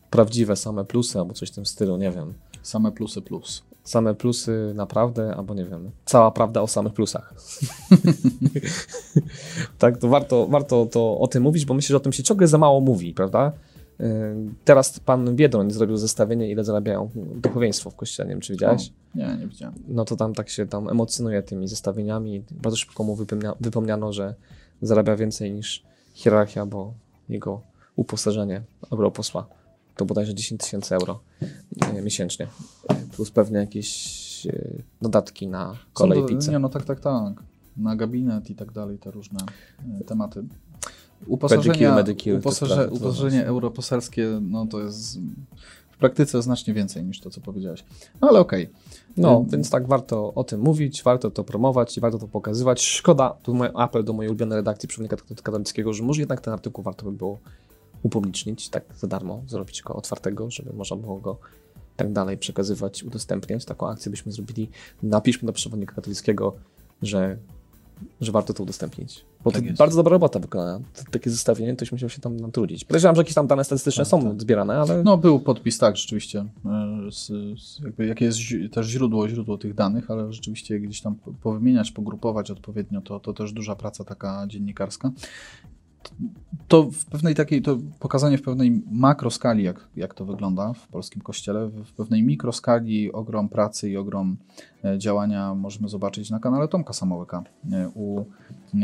[0.09, 2.33] Prawdziwe same plusy albo coś w tym stylu, nie wiem.
[2.63, 3.63] same plusy plus.
[3.83, 7.33] Same plusy naprawdę, albo nie wiem, cała prawda o samych plusach.
[9.79, 12.47] tak, to warto, warto to o tym mówić, bo myślę, że o tym się ciągle
[12.47, 13.51] za mało mówi, prawda?
[13.99, 14.05] Yy,
[14.65, 18.89] Teraz pan Biedroń zrobił zestawienie, ile zarabiają duchowieństwo w kościele, nie wiem, czy widziałeś?
[19.15, 19.75] O, nie, nie widziałem.
[19.87, 22.43] No to tam tak się tam emocjonuje tymi zestawieniami.
[22.51, 24.35] Bardzo szybko mu wypomnia, wypomniano, że
[24.81, 25.83] zarabia więcej niż
[26.13, 26.93] hierarchia, bo
[27.29, 27.61] jego
[27.95, 29.47] uposażenie europosła
[29.95, 31.19] to bodajże 10 tysięcy euro
[31.95, 32.47] e, miesięcznie.
[33.15, 34.51] Plus pewnie jakieś e,
[35.01, 36.51] dodatki na kolej to- pizzę.
[36.51, 37.43] Nie, no tak, tak, tak.
[37.77, 39.39] Na gabinet i tak dalej, te różne
[40.05, 40.43] tematy.
[41.27, 45.19] Uposażenia, te uposaże, uposażenie europoselskie, no to jest
[45.91, 47.83] w praktyce znacznie więcej niż to, co powiedziałeś.
[48.21, 48.69] No ale okej.
[49.17, 52.81] No, Ym, więc tak warto o tym mówić, warto to promować i warto to pokazywać.
[52.81, 56.83] Szkoda, tu mój apel do mojej ulubionej redakcji Przewodnika Katolickiego, że może jednak ten artykuł
[56.83, 57.39] warto by było
[58.03, 61.37] upublicznić tak za darmo, zrobić go otwartego, żeby można było go
[61.95, 63.65] tak dalej przekazywać, udostępniać.
[63.65, 64.69] Taką akcję byśmy zrobili.
[65.03, 66.55] Napiszmy do Przewodnika Katolickiego,
[67.01, 67.37] że,
[68.21, 69.25] że warto to udostępnić.
[69.47, 69.77] Bo Tak to jest.
[69.79, 70.79] bardzo dobra robota wykonana.
[71.11, 72.85] Takie zestawienie, ktoś musiał się tam natrudzić.
[72.85, 74.41] Podejrzewam, że jakieś tam dane statystyczne Tak, są tak.
[74.41, 76.45] zbierane, ale No, był podpis, tak, rzeczywiście.
[76.65, 77.25] e, Z,
[77.61, 78.39] z, jakie jest
[78.71, 83.33] też źródło, źródło tych danych, ale rzeczywiście gdzieś tam po- powymieniać, pogrupować odpowiednio, to, to
[83.33, 85.11] też duża praca taka dziennikarska.
[86.67, 91.21] To w pewnej takiej, to pokazanie w pewnej makroskali, jak, jak to wygląda w polskim
[91.21, 94.37] kościele, w, pewnej mikroskali ogrom pracy i ogrom
[94.83, 98.25] e, działania możemy zobaczyć na kanale Tomka Samołyka e, u,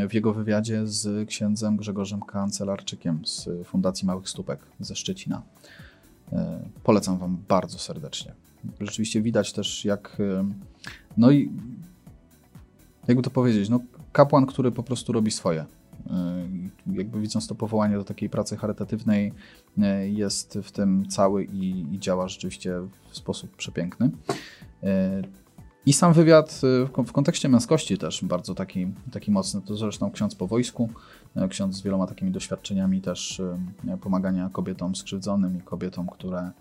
[0.10, 5.42] w jego wywiadzie z księdzem Grzegorzem Kancelarczykiem z Fundacji Małych Stópek ze Szczecina.
[6.34, 8.34] E, Polecam Wam bardzo serdecznie.
[8.80, 10.18] Rzeczywiście widać też, jak.
[11.18, 11.52] No i
[13.08, 13.80] jakby to powiedzieć, no,
[14.12, 15.66] kapłan, który po prostu robi swoje.
[16.10, 19.34] E, Jakby widząc to powołanie do takiej pracy charytatywnej,
[19.82, 22.74] e, jest w tym cały i, i działa rzeczywiście
[23.12, 24.12] w sposób przepiękny.
[24.84, 25.22] E,
[25.86, 29.62] I sam wywiad w kon- w kontekście męskości też bardzo taki, taki mocny.
[29.62, 30.90] To zresztą ksiądz po wojsku,
[31.50, 33.42] ksiądz z wieloma takimi doświadczeniami też
[34.02, 36.52] pomagania kobietom skrzywdzonym i kobietom, które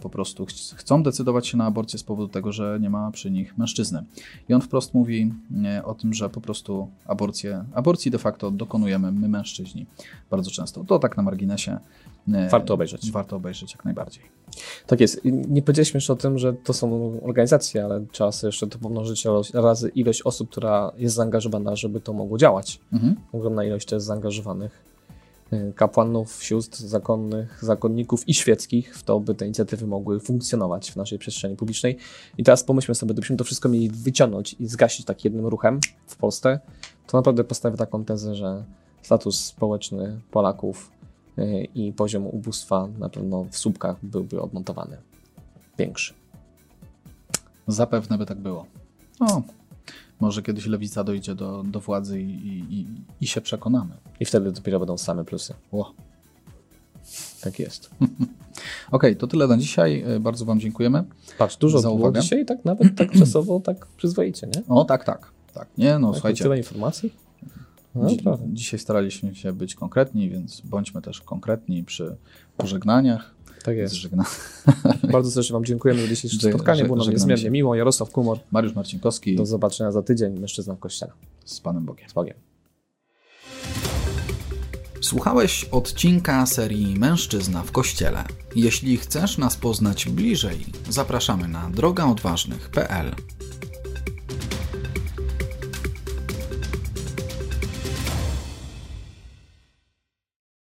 [0.00, 3.30] po prostu ch- chcą decydować się na aborcję z powodu tego, że nie ma przy
[3.30, 4.04] nich mężczyzny.
[4.48, 9.12] I on wprost mówi e, o tym, że po prostu aborcję, aborcji de facto dokonujemy
[9.12, 9.86] my mężczyźni
[10.30, 10.84] bardzo często.
[10.84, 11.78] To tak na marginesie.
[12.34, 13.10] e, Warto obejrzeć.
[13.10, 14.22] Warto obejrzeć jak najbardziej.
[14.86, 15.20] Tak jest.
[15.24, 19.26] Nie powiedzieliśmy jeszcze o tym, że to są organizacje, ale trzeba sobie jeszcze to pomnożyć
[19.54, 22.80] razy ilość osób, która jest zaangażowana, żeby to mogło działać.
[22.92, 23.16] Mhm.
[23.32, 24.95] Ogromna ilość też zaangażowanych
[25.74, 31.18] kapłanów, sióstr zakonnych, zakonników i świeckich w to, by te inicjatywy mogły funkcjonować w naszej
[31.18, 31.96] przestrzeni publicznej.
[32.38, 36.16] I teraz pomyślmy sobie, gdybyśmy to wszystko mieli wyciągnąć i zgasić tak jednym ruchem w
[36.16, 36.60] Polsce,
[37.06, 38.64] to naprawdę postawię taką tezę, że
[39.02, 40.90] status społeczny Polaków
[41.38, 44.96] y, i poziom ubóstwa na pewno w słupkach byłby odmontowany.
[45.78, 46.14] Większy.
[47.66, 48.66] Zapewne by tak było.
[49.20, 49.42] No,
[50.20, 52.86] Może kiedyś lewica dojdzie do, do władzy i, i,
[53.20, 53.94] i się przekonamy.
[54.20, 55.54] I wtedy dopiero będą same plusy.
[55.72, 55.92] O.
[57.40, 57.90] Tak jest.
[58.90, 60.04] Okej, to tyle na dzisiaj.
[60.06, 61.04] E, Bardzo Wam dziękujemy.
[61.38, 62.20] Patrz, dużo Za uwagę.
[62.20, 64.62] dzisiaj, tak nawet tak czasowo, tak przyzwoicie, nie?
[64.68, 65.32] O, tak, tak.
[65.54, 65.68] tak.
[65.78, 66.42] Nie, no Tak, słuchajcie.
[66.44, 67.12] Tyle informacji?
[67.94, 72.16] No, Dzi- dzisiaj staraliśmy się być konkretni, więc bądźmy też konkretni przy
[72.56, 73.34] pożegnaniach.
[73.66, 73.94] Tak jest.
[73.94, 74.24] Zżegna...
[75.12, 76.84] Bardzo serdecznie Wam dziękujemy za dzisiejsze Że- spotkanie.
[76.84, 77.74] Było nam niezmiernie miło.
[77.74, 78.38] Jarosław Kumor.
[78.50, 80.38] Mariusz Marcinkowski Do zobaczenia za tydzień.
[80.40, 81.12] Mężczyzna w kościele.
[81.44, 82.08] z Panem Bogiem.
[82.08, 82.34] Z Bogiem.
[85.00, 88.24] Słuchałeś odcinka serii Mężczyzna w Kościele.
[88.56, 93.14] Jeśli chcesz nas poznać bliżej, zapraszamy na drogaodważnych.pl.